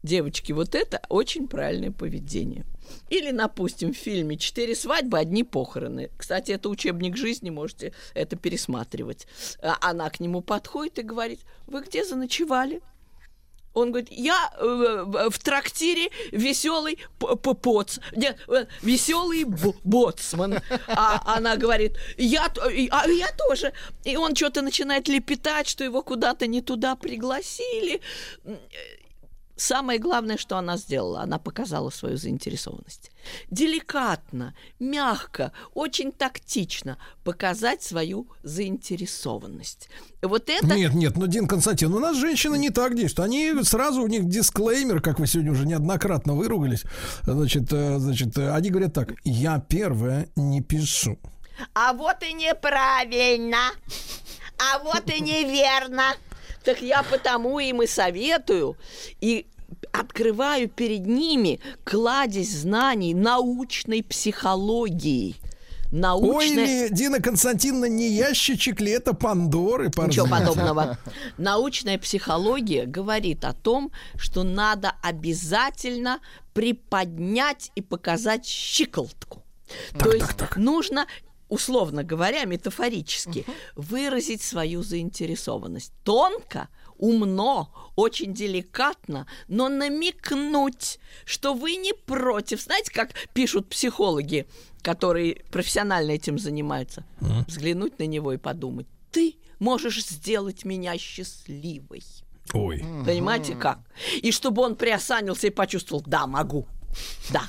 Девочки, 0.03 0.51
вот 0.51 0.73
это 0.73 1.01
очень 1.09 1.47
правильное 1.47 1.91
поведение. 1.91 2.65
Или, 3.09 3.31
допустим, 3.31 3.93
в 3.93 3.97
фильме 3.97 4.37
«Четыре 4.37 4.75
свадьбы, 4.75 5.17
одни 5.19 5.43
похороны». 5.43 6.09
Кстати, 6.17 6.51
это 6.51 6.69
учебник 6.69 7.15
жизни, 7.15 7.49
можете 7.49 7.93
это 8.13 8.35
пересматривать. 8.35 9.27
А 9.61 9.77
Она 9.81 10.09
к 10.09 10.19
нему 10.19 10.41
подходит 10.41 10.99
и 10.99 11.03
говорит, 11.03 11.39
вы 11.67 11.81
где 11.83 12.03
заночевали? 12.03 12.81
Он 13.73 13.91
говорит, 13.91 14.09
я 14.11 14.51
э, 14.57 15.29
в 15.29 15.39
трактире 15.39 16.09
веселый 16.31 16.99
поц, 17.19 17.99
нет, 18.15 18.37
э, 18.47 18.65
веселый 18.81 19.45
бо- 19.45 19.75
боцман. 19.83 20.59
А 20.87 21.21
она 21.37 21.55
говорит, 21.55 21.97
я, 22.17 22.51
а 22.91 23.07
я 23.07 23.31
тоже. 23.47 23.73
И 24.03 24.17
он 24.17 24.35
что-то 24.35 24.61
начинает 24.61 25.07
лепетать, 25.07 25.67
что 25.67 25.83
его 25.83 26.01
куда-то 26.01 26.47
не 26.47 26.61
туда 26.61 26.95
пригласили. 26.95 28.01
Самое 29.61 29.99
главное, 29.99 30.37
что 30.37 30.57
она 30.57 30.75
сделала, 30.75 31.21
она 31.21 31.37
показала 31.37 31.91
свою 31.91 32.17
заинтересованность. 32.17 33.11
Деликатно, 33.51 34.55
мягко, 34.79 35.51
очень 35.75 36.11
тактично 36.11 36.97
показать 37.23 37.83
свою 37.83 38.27
заинтересованность. 38.41 39.87
Вот 40.23 40.49
это... 40.49 40.65
Нет, 40.65 40.95
нет, 40.95 41.15
ну, 41.15 41.27
Дин 41.27 41.47
Константин, 41.47 41.93
у 41.93 41.99
нас 41.99 42.17
женщины 42.17 42.57
не 42.57 42.71
так 42.71 42.95
действуют. 42.95 43.29
Они 43.29 43.53
сразу, 43.63 44.01
у 44.01 44.07
них 44.07 44.27
дисклеймер, 44.27 44.99
как 44.99 45.19
вы 45.19 45.27
сегодня 45.27 45.51
уже 45.51 45.67
неоднократно 45.67 46.33
выругались. 46.33 46.83
Значит, 47.21 47.71
э, 47.71 47.99
значит, 47.99 48.35
э, 48.39 48.51
они 48.51 48.71
говорят 48.71 48.95
так, 48.95 49.13
я 49.23 49.59
первая 49.59 50.27
не 50.35 50.61
пишу. 50.61 51.19
А 51.75 51.93
вот 51.93 52.23
и 52.23 52.33
неправильно, 52.33 53.59
а 54.57 54.79
вот 54.79 55.07
и 55.11 55.21
неверно. 55.21 56.15
Так 56.63 56.81
я 56.81 57.01
потому 57.03 57.59
им 57.59 57.81
и 57.81 57.87
советую, 57.87 58.77
и 59.19 59.47
открываю 59.91 60.69
перед 60.69 61.05
ними 61.05 61.59
кладезь 61.83 62.61
знаний 62.61 63.13
научной 63.13 64.03
психологии. 64.03 65.35
Ой, 65.91 65.99
Научной... 65.99 66.65
ли, 66.65 66.89
Дина 66.89 67.19
Константиновна, 67.19 67.85
не 67.85 68.09
ящичек 68.09 68.79
ли 68.79 68.91
это 68.91 69.13
Пандоры? 69.13 69.87
Ничего 69.87 70.25
подобного. 70.29 70.97
Научная 71.37 71.97
психология 71.97 72.85
говорит 72.85 73.43
о 73.43 73.53
том, 73.53 73.91
что 74.15 74.43
надо 74.43 74.93
обязательно 75.01 76.21
приподнять 76.53 77.71
и 77.75 77.81
показать 77.81 78.45
щиколотку. 78.45 79.43
То 79.97 80.11
есть 80.11 80.55
нужно 80.55 81.07
условно 81.51 82.03
говоря, 82.03 82.45
метафорически, 82.45 83.45
выразить 83.75 84.41
свою 84.41 84.83
заинтересованность. 84.83 85.91
Тонко, 86.05 86.69
умно, 86.97 87.91
очень 87.97 88.33
деликатно, 88.33 89.27
но 89.49 89.67
намекнуть, 89.67 90.97
что 91.25 91.53
вы 91.53 91.75
не 91.75 91.93
против. 91.93 92.61
Знаете, 92.61 92.91
как 92.93 93.11
пишут 93.33 93.67
психологи, 93.67 94.47
которые 94.81 95.43
профессионально 95.51 96.11
этим 96.11 96.39
занимаются? 96.39 97.03
Взглянуть 97.47 97.99
на 97.99 98.07
него 98.07 98.31
и 98.31 98.37
подумать, 98.37 98.87
ты 99.11 99.35
можешь 99.59 100.05
сделать 100.05 100.63
меня 100.63 100.97
счастливой. 100.97 102.01
Ой. 102.53 102.79
Понимаете, 103.05 103.55
как? 103.55 103.79
И 104.21 104.31
чтобы 104.31 104.61
он 104.61 104.77
приосанился 104.77 105.47
и 105.47 105.51
почувствовал, 105.51 106.01
да, 106.07 106.27
могу, 106.27 106.65
да, 107.29 107.43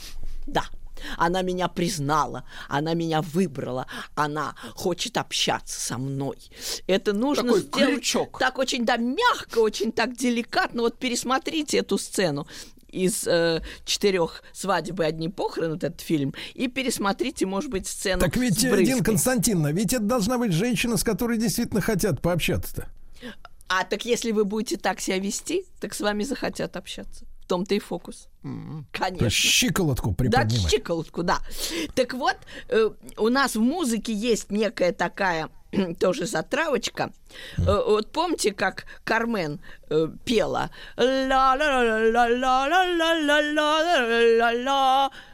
да. 0.49 0.65
Она 1.17 1.43
меня 1.43 1.69
признала, 1.69 2.45
она 2.69 2.95
меня 2.95 3.23
выбрала, 3.23 3.87
она 4.15 4.55
хочет 4.75 5.17
общаться 5.17 5.81
со 5.81 5.99
мной. 5.99 6.39
Это 6.87 7.13
нужно 7.13 7.55
Такой 7.55 7.61
сделать 7.61 7.95
крючок. 7.95 8.39
так 8.39 8.59
очень, 8.59 8.85
да, 8.85 8.97
мягко, 8.97 9.59
очень 9.59 9.93
так 9.93 10.17
деликатно. 10.17 10.83
Вот 10.83 10.99
пересмотрите 10.99 11.79
эту 11.79 11.99
сцену 11.99 12.47
из 12.93 13.27
э, 13.27 13.63
четырех 13.85 14.43
свадеб 14.53 15.01
и 15.01 15.05
одни 15.05 15.29
похороны, 15.29 15.75
вот 15.75 15.85
этот 15.85 16.01
фильм, 16.01 16.35
и 16.55 16.69
пересмотрите, 16.69 17.47
может 17.47 17.71
быть, 17.71 17.87
сцену 17.89 18.21
Так 18.21 18.37
ведь, 18.37 18.61
с 18.61 18.65
э, 18.65 18.71
брызгой. 18.71 19.03
Константиновна, 19.03 19.73
ведь 19.73 19.93
это 19.95 20.05
должна 20.05 20.39
быть 20.39 20.53
женщина, 20.53 20.97
с 20.97 21.03
которой 21.03 21.39
действительно 21.39 21.81
хотят 21.81 22.21
пообщаться-то. 22.21 22.89
А 23.69 23.85
так 23.85 24.05
если 24.05 24.33
вы 24.33 24.45
будете 24.45 24.77
так 24.77 25.01
себя 25.01 25.19
вести, 25.19 25.65
так 25.81 25.95
с 25.95 26.01
вами 26.01 26.25
захотят 26.25 26.77
общаться 26.77 27.25
том-то 27.53 27.75
и 27.75 27.79
фокус. 27.79 28.29
Mm-hmm. 28.45 28.85
Конечно. 28.93 29.29
щиколотку 29.29 30.15
приподнимать. 30.15 30.63
Да, 30.63 30.69
щиколотку, 30.71 31.23
да. 31.23 31.39
Так 31.95 32.15
вот, 32.15 32.37
э, 32.71 32.89
у 33.19 33.29
нас 33.29 33.57
в 33.57 33.61
музыке 33.61 34.15
есть 34.15 34.51
некая 34.51 34.93
такая 34.93 35.51
тоже 36.01 36.25
затравочка. 36.25 37.13
Э, 37.59 37.83
вот 37.87 38.11
помните, 38.11 38.53
как 38.53 38.87
Кармен 39.05 39.61
э, 39.91 40.09
пела? 40.25 40.71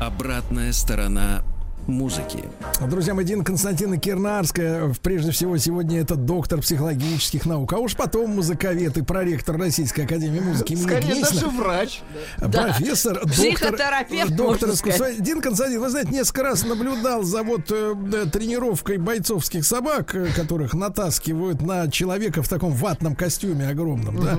Обратная 0.01 0.73
сторона 0.73 1.43
музыки. 1.89 2.45
Друзья 2.89 3.15
мои, 3.15 3.25
Дина 3.25 3.45
Константина 3.45 3.99
Кирнарская, 3.99 4.95
прежде 5.03 5.31
всего, 5.31 5.57
сегодня 5.59 6.01
это 6.01 6.17
доктор 6.17 6.61
психологических 6.61 7.47
наук, 7.47 7.73
а 7.73 7.79
уж 7.79 7.97
потом 7.97 8.31
музыковед 8.31 8.97
и 8.99 9.03
проректор 9.03 9.57
Российской 9.57 10.03
Академии 10.03 10.41
музыки 10.41 10.73
имени 10.73 10.85
Скорее 10.85 11.07
Гнесина. 11.07 11.31
даже 11.31 11.47
врач. 11.49 12.01
Профессор, 12.39 13.15
доктор, 13.15 13.31
Психотерапевт, 13.31 14.31
доктор 14.37 14.69
можно 14.69 14.77
искусства. 14.77 15.13
Дин 15.19 15.41
Константин, 15.41 15.81
вы 15.81 15.89
знаете, 15.89 16.11
несколько 16.11 16.43
раз 16.43 16.65
наблюдал 16.65 17.23
за 17.23 17.43
вот 17.43 17.71
э, 17.71 17.95
да, 17.97 18.27
тренировкой 18.27 18.99
бойцовских 18.99 19.65
собак, 19.65 20.15
э, 20.15 20.27
которых 20.35 20.75
натаскивают 20.75 21.63
на 21.63 21.91
человека 21.91 22.43
в 22.43 22.49
таком 22.49 22.73
ватном 22.73 23.15
костюме 23.15 23.69
огромном, 23.69 24.21
да, 24.21 24.39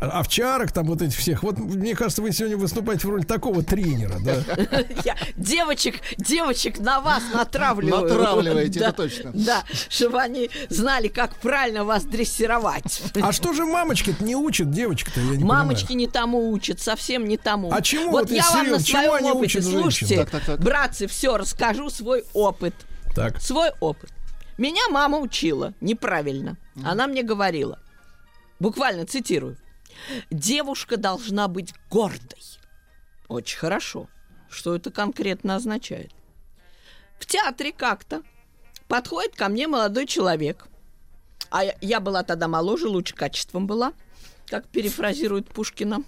овчарок 0.00 0.72
там 0.72 0.86
вот 0.86 1.02
этих 1.02 1.16
всех. 1.16 1.42
Вот 1.42 1.58
мне 1.58 1.94
кажется, 1.94 2.22
вы 2.22 2.32
сегодня 2.32 2.56
выступаете 2.56 3.06
в 3.06 3.10
роли 3.10 3.22
такого 3.22 3.62
тренера, 3.62 4.16
да. 4.24 4.36
Девочек, 5.36 6.00
девочек 6.16 6.79
на 6.80 7.00
вас 7.00 7.22
натравливаю. 7.32 8.02
Натравливаете, 8.08 8.80
Да, 8.80 8.88
это 8.88 8.96
точно. 8.96 9.30
Да, 9.34 9.64
чтобы 9.88 10.20
они 10.20 10.50
знали, 10.68 11.08
как 11.08 11.34
правильно 11.36 11.84
вас 11.84 12.04
дрессировать. 12.04 13.02
А 13.22 13.32
что 13.32 13.52
же 13.52 13.64
мамочки-то 13.64 14.24
не 14.24 14.34
учат 14.34 14.70
девочек-то, 14.70 15.20
я 15.20 15.36
не 15.36 15.44
Мамочки 15.44 15.92
не 15.92 16.08
тому 16.08 16.50
учат, 16.50 16.80
совсем 16.80 17.26
не 17.26 17.36
тому. 17.36 17.70
А 17.72 17.82
чему 17.82 18.10
Вот 18.10 18.28
вот, 18.28 18.30
я 18.30 18.50
вам 18.50 18.70
на 18.70 18.78
своем 18.80 19.24
опыте, 19.26 19.62
слушайте, 19.62 20.16
Так, 20.16 20.30
так, 20.30 20.44
так. 20.44 20.60
братцы, 20.60 21.06
все, 21.06 21.36
расскажу 21.36 21.90
свой 21.90 22.24
опыт. 22.32 22.74
Так. 23.14 23.40
Свой 23.40 23.70
опыт. 23.80 24.10
Меня 24.58 24.82
мама 24.90 25.18
учила 25.18 25.74
неправильно. 25.80 26.56
Она 26.84 27.06
мне 27.06 27.22
говорила, 27.22 27.78
буквально 28.58 29.06
цитирую, 29.06 29.56
девушка 30.30 30.96
должна 30.96 31.48
быть 31.48 31.74
гордой. 31.90 32.42
Очень 33.28 33.58
хорошо. 33.58 34.08
Что 34.48 34.74
это 34.74 34.90
конкретно 34.90 35.56
означает? 35.56 36.10
В 37.20 37.26
театре 37.26 37.72
как-то 37.72 38.22
подходит 38.88 39.36
ко 39.36 39.48
мне 39.48 39.68
молодой 39.68 40.06
человек. 40.06 40.66
А 41.50 41.64
я, 41.64 41.76
я 41.80 42.00
была 42.00 42.24
тогда 42.24 42.48
моложе, 42.48 42.88
лучше 42.88 43.14
качеством 43.14 43.66
была, 43.66 43.92
как 44.46 44.66
перефразирует 44.66 45.46
Пушкина. 45.48 46.02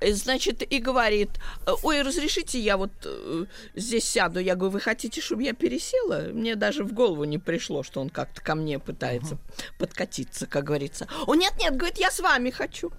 Э, 0.00 0.12
Значит, 0.12 0.62
и 0.62 0.78
говорит, 0.78 1.30
ой, 1.82 2.02
разрешите, 2.02 2.58
я 2.58 2.76
вот 2.76 2.92
э, 3.04 3.44
здесь 3.74 4.08
сяду. 4.08 4.40
Я 4.40 4.54
говорю, 4.54 4.72
вы 4.72 4.80
хотите, 4.80 5.20
чтобы 5.20 5.42
я 5.42 5.52
пересела? 5.52 6.32
Мне 6.32 6.56
даже 6.56 6.82
в 6.82 6.92
голову 6.92 7.24
не 7.24 7.38
пришло, 7.38 7.82
что 7.82 8.00
он 8.00 8.08
как-то 8.08 8.40
ко 8.40 8.54
мне 8.54 8.78
пытается 8.78 9.38
подкатиться, 9.78 10.46
как 10.46 10.64
говорится. 10.64 11.08
О, 11.26 11.34
нет-нет, 11.34 11.76
говорит, 11.76 11.98
я 11.98 12.10
с 12.10 12.20
вами 12.20 12.50
хочу 12.50 12.90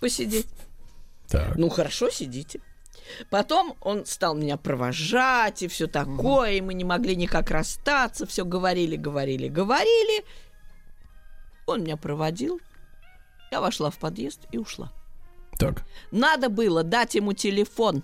посидеть. 0.00 0.46
Так. 1.28 1.56
Ну, 1.56 1.68
хорошо, 1.68 2.10
сидите. 2.10 2.60
Потом 3.30 3.76
он 3.80 4.06
стал 4.06 4.34
меня 4.34 4.56
провожать 4.56 5.62
и 5.62 5.68
все 5.68 5.86
такое, 5.86 6.52
и 6.52 6.60
мы 6.60 6.74
не 6.74 6.84
могли 6.84 7.16
никак 7.16 7.50
расстаться, 7.50 8.26
все 8.26 8.44
говорили, 8.44 8.96
говорили, 8.96 9.48
говорили. 9.48 10.24
Он 11.66 11.82
меня 11.82 11.96
проводил, 11.96 12.60
я 13.50 13.60
вошла 13.60 13.90
в 13.90 13.98
подъезд 13.98 14.40
и 14.52 14.58
ушла. 14.58 14.92
Так. 15.58 15.84
Надо 16.10 16.48
было 16.48 16.82
дать 16.82 17.14
ему 17.14 17.32
телефон. 17.32 18.02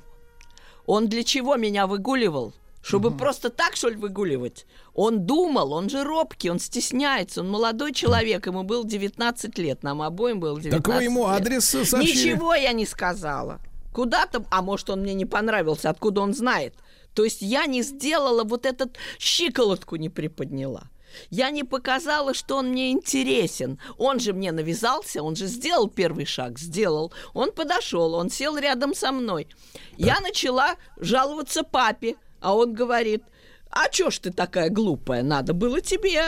Он 0.86 1.08
для 1.08 1.24
чего 1.24 1.56
меня 1.56 1.86
выгуливал? 1.86 2.54
Чтобы 2.82 3.10
просто 3.10 3.50
так, 3.50 3.76
что 3.76 3.90
ли, 3.90 3.96
выгуливать? 3.96 4.64
Он 4.94 5.26
думал, 5.26 5.72
он 5.72 5.90
же 5.90 6.02
робкий, 6.02 6.50
он 6.50 6.58
стесняется, 6.58 7.42
он 7.42 7.50
молодой 7.50 7.92
человек, 7.92 8.46
ему 8.46 8.62
было 8.62 8.86
19 8.86 9.58
лет, 9.58 9.82
нам 9.82 10.00
обоим 10.00 10.40
было 10.40 10.58
19 10.58 10.84
Так 10.84 10.96
вы 10.96 11.04
ему 11.04 11.26
лет. 11.26 11.36
адрес 11.36 11.74
э, 11.74 11.84
сообщили? 11.84 12.32
Ничего 12.32 12.54
я 12.54 12.72
не 12.72 12.86
сказала. 12.86 13.60
Куда-то, 13.92 14.44
а 14.50 14.62
может, 14.62 14.90
он 14.90 15.00
мне 15.00 15.14
не 15.14 15.26
понравился, 15.26 15.90
откуда 15.90 16.20
он 16.20 16.34
знает. 16.34 16.74
То 17.14 17.24
есть 17.24 17.42
я 17.42 17.66
не 17.66 17.82
сделала 17.82 18.44
вот 18.44 18.66
этот 18.66 18.96
щиколотку 19.18 19.96
не 19.96 20.08
приподняла. 20.08 20.90
Я 21.28 21.50
не 21.50 21.64
показала, 21.64 22.34
что 22.34 22.56
он 22.56 22.68
мне 22.68 22.92
интересен. 22.92 23.80
Он 23.98 24.20
же 24.20 24.32
мне 24.32 24.52
навязался, 24.52 25.22
он 25.22 25.34
же 25.34 25.46
сделал 25.46 25.88
первый 25.88 26.24
шаг, 26.24 26.58
сделал. 26.58 27.12
Он 27.34 27.50
подошел, 27.50 28.14
он 28.14 28.30
сел 28.30 28.56
рядом 28.56 28.94
со 28.94 29.10
мной. 29.10 29.48
Я 29.96 30.20
начала 30.20 30.76
жаловаться 30.98 31.64
папе, 31.64 32.14
а 32.40 32.54
он 32.54 32.74
говорит, 32.74 33.24
а 33.70 33.88
чё 33.88 34.10
ж 34.10 34.18
ты 34.18 34.32
такая 34.32 34.68
глупая? 34.68 35.22
Надо 35.22 35.54
было 35.54 35.80
тебе 35.80 36.20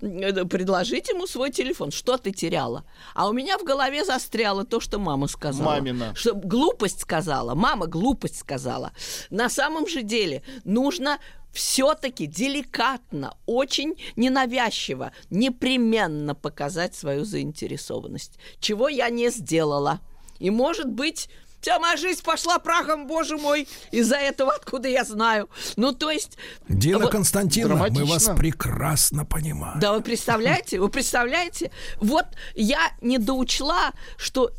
э, 0.00 0.44
предложить 0.46 1.08
ему 1.10 1.26
свой 1.26 1.50
телефон. 1.50 1.90
Что 1.90 2.16
ты 2.16 2.32
теряла? 2.32 2.84
А 3.14 3.28
у 3.28 3.32
меня 3.32 3.58
в 3.58 3.64
голове 3.64 4.04
застряло 4.04 4.64
то, 4.64 4.80
что 4.80 4.98
мама 4.98 5.26
сказала. 5.28 5.74
Мамина. 5.74 6.14
Что 6.14 6.34
глупость 6.34 7.00
сказала. 7.00 7.54
Мама 7.54 7.86
глупость 7.86 8.38
сказала. 8.38 8.92
На 9.28 9.50
самом 9.50 9.86
же 9.86 10.02
деле 10.02 10.42
нужно 10.64 11.18
все-таки 11.52 12.26
деликатно, 12.26 13.36
очень 13.44 13.94
ненавязчиво, 14.16 15.12
непременно 15.28 16.34
показать 16.34 16.94
свою 16.94 17.26
заинтересованность. 17.26 18.38
Чего 18.60 18.88
я 18.88 19.10
не 19.10 19.30
сделала. 19.30 20.00
И 20.38 20.50
может 20.50 20.88
быть... 20.90 21.28
Вся 21.62 21.78
моя 21.78 21.96
жизнь 21.96 22.24
пошла 22.24 22.58
прахом, 22.58 23.06
боже 23.06 23.36
мой, 23.36 23.68
из-за 23.92 24.16
этого, 24.16 24.52
откуда 24.52 24.88
я 24.88 25.04
знаю. 25.04 25.48
Ну, 25.76 25.92
то 25.92 26.10
есть... 26.10 26.36
Дина 26.68 26.98
вот- 26.98 27.12
Константиновна, 27.12 27.86
мы 27.88 28.04
вас 28.04 28.28
прекрасно 28.36 29.24
понимаем. 29.24 29.78
да, 29.78 29.92
вы 29.92 30.02
представляете? 30.02 30.80
Вы 30.80 30.88
представляете? 30.88 31.70
Вот 32.00 32.26
я 32.56 32.92
не 33.00 33.18
доучла, 33.18 33.92
что... 34.16 34.50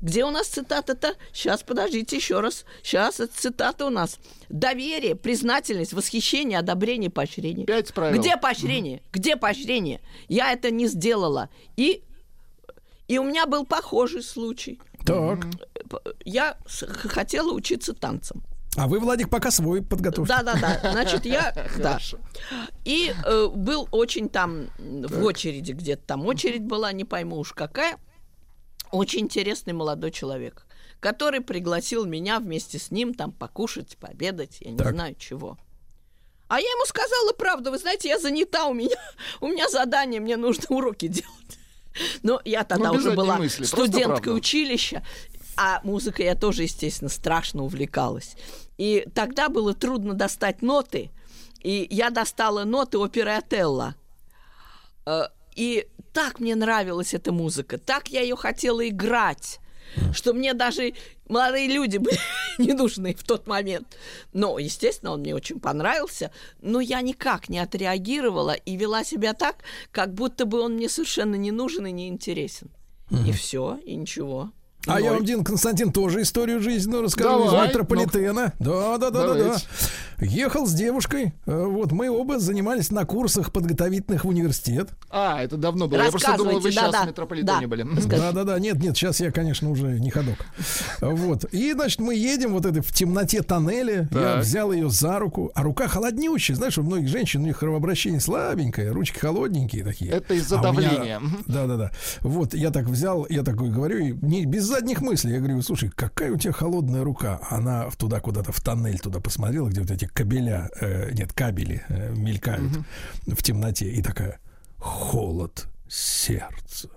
Где 0.00 0.24
у 0.24 0.30
нас 0.30 0.46
цитата-то? 0.46 1.14
Сейчас, 1.32 1.64
подождите 1.64 2.14
еще 2.16 2.40
раз. 2.40 2.64
Сейчас 2.82 3.18
это 3.18 3.32
цитата 3.36 3.86
у 3.86 3.90
нас. 3.90 4.18
Доверие, 4.48 5.16
признательность, 5.16 5.94
восхищение, 5.94 6.60
одобрение, 6.60 7.10
поощрение. 7.10 7.66
Пять 7.66 7.92
правил. 7.92 8.20
Где 8.20 8.36
поощрение? 8.36 9.02
Где 9.12 9.36
поощрение? 9.36 10.00
Я 10.28 10.52
это 10.52 10.70
не 10.70 10.86
сделала. 10.86 11.48
И, 11.76 12.04
и 13.08 13.18
у 13.18 13.24
меня 13.24 13.46
был 13.46 13.64
похожий 13.64 14.22
случай. 14.22 14.78
Так. 15.06 15.46
Я 16.24 16.58
хотела 16.66 17.52
учиться 17.52 17.94
танцам. 17.94 18.42
А 18.76 18.88
вы, 18.88 18.98
Владик, 18.98 19.30
пока 19.30 19.50
свой 19.50 19.82
подготовьте. 19.82 20.34
Да, 20.34 20.42
да, 20.42 20.54
да. 20.82 20.92
Значит, 20.92 21.24
я. 21.24 21.54
Да. 21.78 21.98
И 22.84 23.14
э, 23.24 23.46
был 23.48 23.88
очень 23.90 24.28
там 24.28 24.68
м, 24.78 25.02
в 25.06 25.24
очереди, 25.24 25.72
где-то 25.72 26.02
там 26.06 26.26
очередь 26.26 26.62
была, 26.62 26.92
не 26.92 27.04
пойму 27.04 27.38
уж 27.38 27.54
какая. 27.54 27.96
Очень 28.92 29.20
интересный 29.20 29.72
молодой 29.72 30.10
человек, 30.10 30.66
который 31.00 31.40
пригласил 31.40 32.04
меня 32.04 32.38
вместе 32.38 32.78
с 32.78 32.90
ним 32.90 33.14
там 33.14 33.32
покушать, 33.32 33.96
пообедать, 33.98 34.58
я 34.60 34.70
не 34.72 34.78
Так. 34.78 34.92
знаю 34.92 35.14
чего. 35.18 35.58
А 36.48 36.60
я 36.60 36.68
ему 36.68 36.84
сказала 36.84 37.32
правду, 37.32 37.70
вы 37.70 37.78
знаете, 37.78 38.08
я 38.08 38.18
занята, 38.18 38.66
у 38.66 38.74
меня, 38.74 38.96
у 39.40 39.48
меня 39.48 39.68
задание, 39.68 40.20
мне 40.20 40.36
нужно 40.36 40.64
уроки 40.76 41.08
делать. 41.08 41.55
Ну, 42.22 42.40
я 42.44 42.64
тогда 42.64 42.92
Ну, 42.92 42.98
уже 42.98 43.12
была 43.12 43.36
мысли, 43.38 43.64
студенткой 43.64 44.36
училища, 44.36 45.02
а 45.56 45.80
музыкой 45.84 46.26
я 46.26 46.34
тоже, 46.34 46.64
естественно, 46.64 47.08
страшно 47.10 47.62
увлекалась. 47.64 48.36
И 48.78 49.06
тогда 49.14 49.48
было 49.48 49.74
трудно 49.74 50.14
достать 50.14 50.62
ноты, 50.62 51.10
и 51.62 51.86
я 51.90 52.10
достала 52.10 52.64
ноты 52.64 52.98
оперы 52.98 53.32
Отелло. 53.32 53.94
Э, 55.06 55.24
И 55.54 55.88
так 56.12 56.40
мне 56.40 56.54
нравилась 56.54 57.14
эта 57.14 57.32
музыка, 57.32 57.78
так 57.78 58.08
я 58.08 58.20
ее 58.20 58.36
хотела 58.36 58.86
играть, 58.86 59.58
что 60.12 60.32
мне 60.32 60.54
даже 60.54 60.94
молодые 61.28 61.68
люди 61.68 61.96
были 61.98 62.18
не 62.58 62.72
нужны 62.72 63.14
в 63.14 63.22
тот 63.22 63.46
момент. 63.46 63.96
Но, 64.32 64.58
естественно, 64.58 65.12
он 65.12 65.20
мне 65.20 65.34
очень 65.34 65.60
понравился, 65.60 66.30
но 66.60 66.80
я 66.80 67.00
никак 67.02 67.48
не 67.48 67.58
отреагировала 67.58 68.52
и 68.52 68.76
вела 68.76 69.04
себя 69.04 69.34
так, 69.34 69.64
как 69.90 70.14
будто 70.14 70.46
бы 70.46 70.60
он 70.60 70.74
мне 70.74 70.88
совершенно 70.88 71.34
не 71.34 71.50
нужен 71.50 71.86
и 71.86 71.92
не 71.92 72.08
интересен. 72.08 72.70
И 73.26 73.32
все, 73.32 73.78
и 73.84 73.94
ничего. 73.94 74.50
А 74.86 75.00
я 75.00 75.12
вам, 75.12 75.24
Дин 75.24 75.44
Константин, 75.44 75.92
тоже 75.92 76.22
историю 76.22 76.60
жизненную 76.60 77.02
расскажу 77.02 77.44
Давай, 77.44 77.64
из 77.66 77.68
метрополитена. 77.70 78.52
Да, 78.58 78.98
да, 78.98 79.10
да, 79.10 79.26
да, 79.26 79.34
да. 79.34 79.56
Ехал 80.18 80.66
с 80.66 80.72
девушкой. 80.72 81.34
э, 81.44 81.64
Вот 81.66 81.92
мы 81.92 82.08
оба 82.10 82.38
занимались 82.38 82.90
на 82.90 83.04
курсах 83.04 83.52
подготовительных 83.52 84.24
в 84.24 84.28
университет. 84.28 84.88
А, 85.10 85.42
это 85.42 85.56
давно 85.58 85.88
было. 85.88 86.02
Я 86.02 86.10
просто 86.10 86.36
думал, 86.38 86.58
вы 86.60 86.70
Рассказывайте, 86.70 86.72
сейчас 86.78 86.92
да-да. 86.92 87.04
в 87.04 87.08
метрополитене 87.08 87.60
Да. 87.62 87.66
были. 87.68 87.86
Да, 88.06 88.32
да, 88.32 88.44
да. 88.44 88.58
Нет, 88.58 88.76
нет, 88.82 88.96
сейчас 88.96 89.20
я, 89.20 89.30
конечно, 89.30 89.70
уже 89.70 90.00
не 90.00 90.08
ходок. 90.10 90.38
Вот. 91.02 91.44
И, 91.52 91.72
значит, 91.74 92.00
мы 92.00 92.14
едем 92.14 92.52
вот 92.54 92.64
это 92.64 92.80
в 92.80 92.92
темноте 92.92 93.42
тоннеля. 93.42 94.08
Я 94.10 94.20
Так. 94.20 94.40
взял 94.44 94.72
ее 94.72 94.88
за 94.88 95.18
руку, 95.18 95.50
а 95.54 95.62
рука 95.62 95.86
холоднючая. 95.86 96.56
Знаешь, 96.56 96.78
у 96.78 96.82
многих 96.82 97.08
женщин 97.08 97.42
у 97.42 97.44
них 97.46 97.58
кровообращение 97.58 98.20
слабенькое, 98.20 98.92
ручки 98.92 99.18
холодненькие 99.18 99.84
такие. 99.84 100.10
Это 100.12 100.32
из-за 100.34 100.56
А 100.60 100.72
меня- 100.72 100.72
давления. 100.90 101.18
Мгм. 101.20 101.42
Да, 101.46 101.66
да, 101.66 101.76
да. 101.76 101.90
Вот 102.22 102.54
я 102.54 102.70
так 102.70 102.86
взял, 102.86 103.26
я 103.28 103.42
такой 103.42 103.68
говорю, 103.68 103.98
и 103.98 104.12
не, 104.22 104.46
без 104.46 104.64
задних 104.76 105.00
мыслей. 105.00 105.32
Я 105.32 105.38
говорю, 105.38 105.62
слушай, 105.62 105.88
какая 105.88 106.32
у 106.32 106.36
тебя 106.36 106.52
холодная 106.52 107.02
рука. 107.02 107.40
Она 107.50 107.88
туда 107.90 108.20
куда-то 108.20 108.52
в 108.52 108.60
тоннель 108.60 108.98
туда 108.98 109.20
посмотрела, 109.20 109.68
где 109.68 109.80
вот 109.80 109.90
эти 109.90 110.06
кабеля, 110.06 110.68
э, 110.80 111.12
нет, 111.12 111.32
кабели 111.32 111.82
э, 111.88 112.14
мелькают 112.14 112.72
в 113.26 113.42
темноте. 113.42 113.86
И 113.90 114.02
такая, 114.02 114.38
холод 114.78 115.66
сердца. 115.88 116.90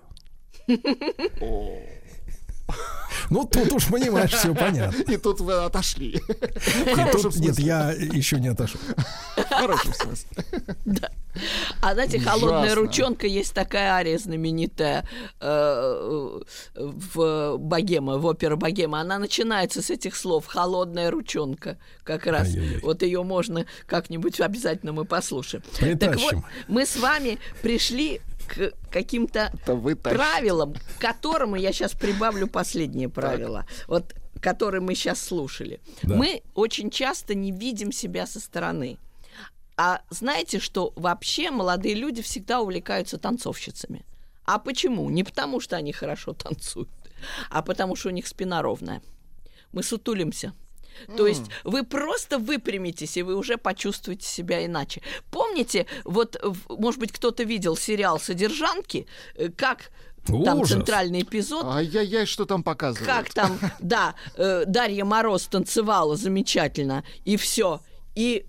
Ну, 3.29 3.45
тут 3.45 3.71
уж 3.71 3.87
понимаешь, 3.87 4.31
все 4.31 4.53
понятно. 4.53 5.01
И 5.03 5.17
тут 5.17 5.39
вы 5.39 5.53
отошли. 5.53 6.11
И 6.17 7.11
тут, 7.11 7.35
нет, 7.37 7.59
я 7.59 7.91
еще 7.91 8.39
не 8.39 8.49
отошел. 8.49 8.79
В 9.35 9.49
хорошем 9.49 9.93
смысле. 9.93 10.27
А 11.81 11.93
знаете, 11.93 12.19
холодная 12.19 12.75
ручонка 12.75 13.27
есть 13.27 13.53
такая 13.53 13.93
ария 13.93 14.17
знаменитая 14.17 15.05
э, 15.39 16.39
в 16.75 17.57
Богема, 17.57 18.17
в 18.17 18.25
опере 18.25 18.55
Богема. 18.55 18.99
Она 18.99 19.19
начинается 19.19 19.81
с 19.81 19.89
этих 19.89 20.15
слов 20.15 20.47
«холодная 20.47 21.11
ручонка». 21.11 21.77
Как 22.03 22.25
раз 22.25 22.47
Ай-яй-яй. 22.47 22.81
вот 22.81 23.03
ее 23.03 23.23
можно 23.23 23.65
как-нибудь 23.85 24.41
обязательно 24.41 24.91
мы 24.91 25.05
послушаем. 25.05 25.63
Так 25.63 25.81
вот, 25.81 25.89
Притащим. 25.89 26.45
мы 26.67 26.85
с 26.85 26.97
вами 26.97 27.37
пришли 27.61 28.21
к 28.49 28.73
каким-то 28.91 29.51
правилам, 30.03 30.73
к 30.73 31.01
которому 31.01 31.55
я 31.55 31.71
сейчас 31.71 31.93
прибавлю 31.93 32.47
последнее 32.47 33.09
правило. 33.09 33.65
Вот 33.87 34.13
которые 34.41 34.81
мы 34.81 34.95
сейчас 34.95 35.21
слушали. 35.21 35.81
Да. 36.01 36.15
Мы 36.15 36.43
очень 36.55 36.89
часто 36.89 37.35
не 37.35 37.51
видим 37.51 37.91
себя 37.91 38.25
со 38.25 38.39
стороны. 38.39 38.97
А 39.75 40.01
знаете, 40.09 40.59
что 40.59 40.93
вообще 40.95 41.51
молодые 41.51 41.95
люди 41.95 42.21
всегда 42.21 42.61
увлекаются 42.61 43.17
танцовщицами? 43.17 44.05
А 44.45 44.59
почему? 44.59 45.09
Не 45.09 45.23
потому, 45.23 45.59
что 45.59 45.75
они 45.77 45.91
хорошо 45.91 46.33
танцуют, 46.33 46.89
а 47.49 47.61
потому, 47.61 47.95
что 47.95 48.09
у 48.09 48.11
них 48.11 48.27
спина 48.27 48.61
ровная. 48.61 49.01
Мы 49.71 49.83
сутулимся. 49.83 50.53
То 51.17 51.27
есть 51.27 51.43
вы 51.63 51.83
просто 51.83 52.37
выпрямитесь, 52.37 53.17
и 53.17 53.23
вы 53.23 53.35
уже 53.35 53.57
почувствуете 53.57 54.27
себя 54.27 54.65
иначе. 54.65 55.01
Помните, 55.31 55.85
вот, 56.03 56.41
может 56.69 56.99
быть, 56.99 57.11
кто-то 57.11 57.43
видел 57.43 57.75
сериал 57.77 58.19
«Содержанки», 58.19 59.07
э, 59.35 59.49
как 59.49 59.91
там 60.25 60.59
Ужас. 60.59 60.77
центральный 60.77 61.21
эпизод, 61.21 61.65
Ай-яй-яй, 61.65 62.25
что 62.25 62.45
там 62.45 62.63
показывают? 62.63 63.07
как 63.07 63.33
там, 63.33 63.57
да, 63.79 64.15
э, 64.35 64.65
Дарья 64.65 65.05
Мороз 65.05 65.47
танцевала 65.47 66.15
замечательно, 66.15 67.03
и 67.25 67.37
все. 67.37 67.81
И 68.15 68.45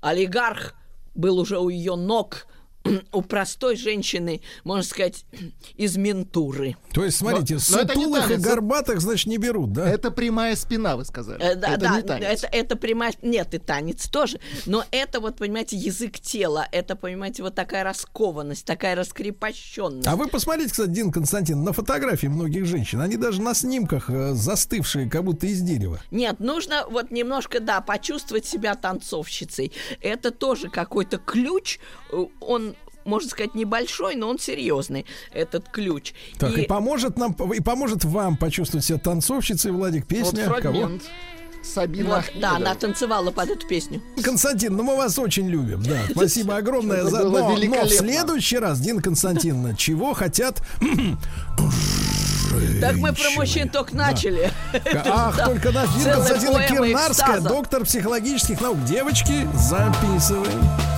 олигарх 0.00 0.74
был 1.14 1.38
уже 1.38 1.58
у 1.58 1.68
ее 1.68 1.96
ног, 1.96 2.46
у 3.12 3.22
простой 3.22 3.76
женщины, 3.76 4.40
можно 4.64 4.82
сказать, 4.82 5.24
из 5.76 5.96
ментуры. 5.96 6.76
То 6.92 7.04
есть, 7.04 7.18
смотрите, 7.18 7.54
Но- 7.54 7.60
но 7.60 7.78
сутулых 7.88 8.24
и 8.24 8.28
танец, 8.28 8.40
это- 8.40 8.48
горбатых, 8.48 9.00
значит, 9.00 9.26
не 9.26 9.38
берут, 9.38 9.72
да? 9.72 9.88
Это 9.88 10.10
прямая 10.10 10.56
спина, 10.56 10.96
вы 10.96 11.04
сказали. 11.04 11.40
Э, 11.42 11.54
да, 11.54 11.70
это 11.70 11.80
да, 11.80 11.96
не 11.96 12.02
танец. 12.02 12.44
это, 12.44 12.48
это 12.56 12.76
прямая... 12.76 13.12
Нет, 13.22 13.54
и 13.54 13.58
танец 13.58 14.08
тоже. 14.08 14.40
Но 14.66 14.84
это 14.90 15.20
вот, 15.20 15.36
понимаете, 15.36 15.76
язык 15.76 16.18
тела. 16.20 16.66
Это, 16.72 16.96
понимаете, 16.96 17.42
вот 17.42 17.54
такая 17.54 17.84
раскованность, 17.84 18.64
такая 18.64 18.94
раскрепощенность. 18.96 20.06
А 20.06 20.16
вы 20.16 20.28
посмотрите, 20.28 20.70
кстати, 20.70 20.90
Дин 20.90 21.10
Константин, 21.12 21.62
на 21.64 21.72
фотографии 21.72 22.26
многих 22.28 22.64
женщин. 22.64 23.00
Они 23.00 23.16
даже 23.16 23.42
на 23.42 23.54
снимках 23.54 24.08
э, 24.10 24.34
застывшие, 24.34 25.08
как 25.10 25.24
будто 25.24 25.46
из 25.46 25.60
дерева. 25.60 26.00
Нет, 26.10 26.40
нужно 26.40 26.86
вот 26.88 27.10
немножко, 27.10 27.60
да, 27.60 27.80
почувствовать 27.80 28.46
себя 28.46 28.74
танцовщицей. 28.74 29.72
Это 30.00 30.30
тоже 30.30 30.68
какой-то 30.70 31.18
ключ. 31.18 31.78
э, 32.12 32.24
Он, 32.40 32.74
можно 33.08 33.28
сказать, 33.30 33.54
небольшой, 33.54 34.14
но 34.14 34.28
он 34.28 34.38
серьезный, 34.38 35.04
этот 35.32 35.68
ключ. 35.68 36.12
Так, 36.38 36.56
и, 36.56 36.62
поможет 36.62 37.18
нам, 37.18 37.32
и 37.32 37.60
поможет 37.60 38.04
вам 38.04 38.36
почувствовать 38.36 38.84
себя 38.86 38.98
танцовщицей, 38.98 39.72
Владик, 39.72 40.02
Вот 40.02 40.08
песня. 40.08 40.44
Кого? 40.44 40.60
фрагмент. 40.60 41.02
Сабина 41.60 42.16
вот, 42.16 42.24
да, 42.40 42.56
она 42.56 42.74
танцевала 42.76 43.30
под 43.32 43.50
эту 43.50 43.66
песню. 43.66 44.00
Константин, 44.22 44.76
ну 44.76 44.84
мы 44.84 44.96
вас 44.96 45.18
очень 45.18 45.48
любим, 45.48 45.82
да. 45.82 45.98
Спасибо 46.12 46.56
огромное 46.56 47.02
за. 47.04 47.24
Но, 47.28 47.56
но 47.58 47.84
в 47.84 47.88
следующий 47.90 48.58
раз, 48.58 48.78
Дин 48.80 49.02
Константиновна, 49.02 49.76
чего 49.76 50.14
хотят 50.14 50.62
Так 52.80 52.96
мы 52.96 53.12
про 53.12 53.30
мужчин 53.30 53.64
женщины? 53.64 53.70
только 53.70 53.92
Да. 53.92 53.98
начали. 54.06 54.50
Ах, 55.06 55.36
Да. 55.36 55.46
только 55.46 55.72
наш 55.72 55.88
Дин 55.94 56.12
Константиновна 56.12 56.58
поэма 56.68 56.86
Кирнарская, 56.86 57.36
экстаза. 57.36 57.48
доктор 57.48 57.84
психологических 57.84 58.60
наук. 58.60 58.84
Девочки, 58.84 59.48
записываем. 59.54 60.97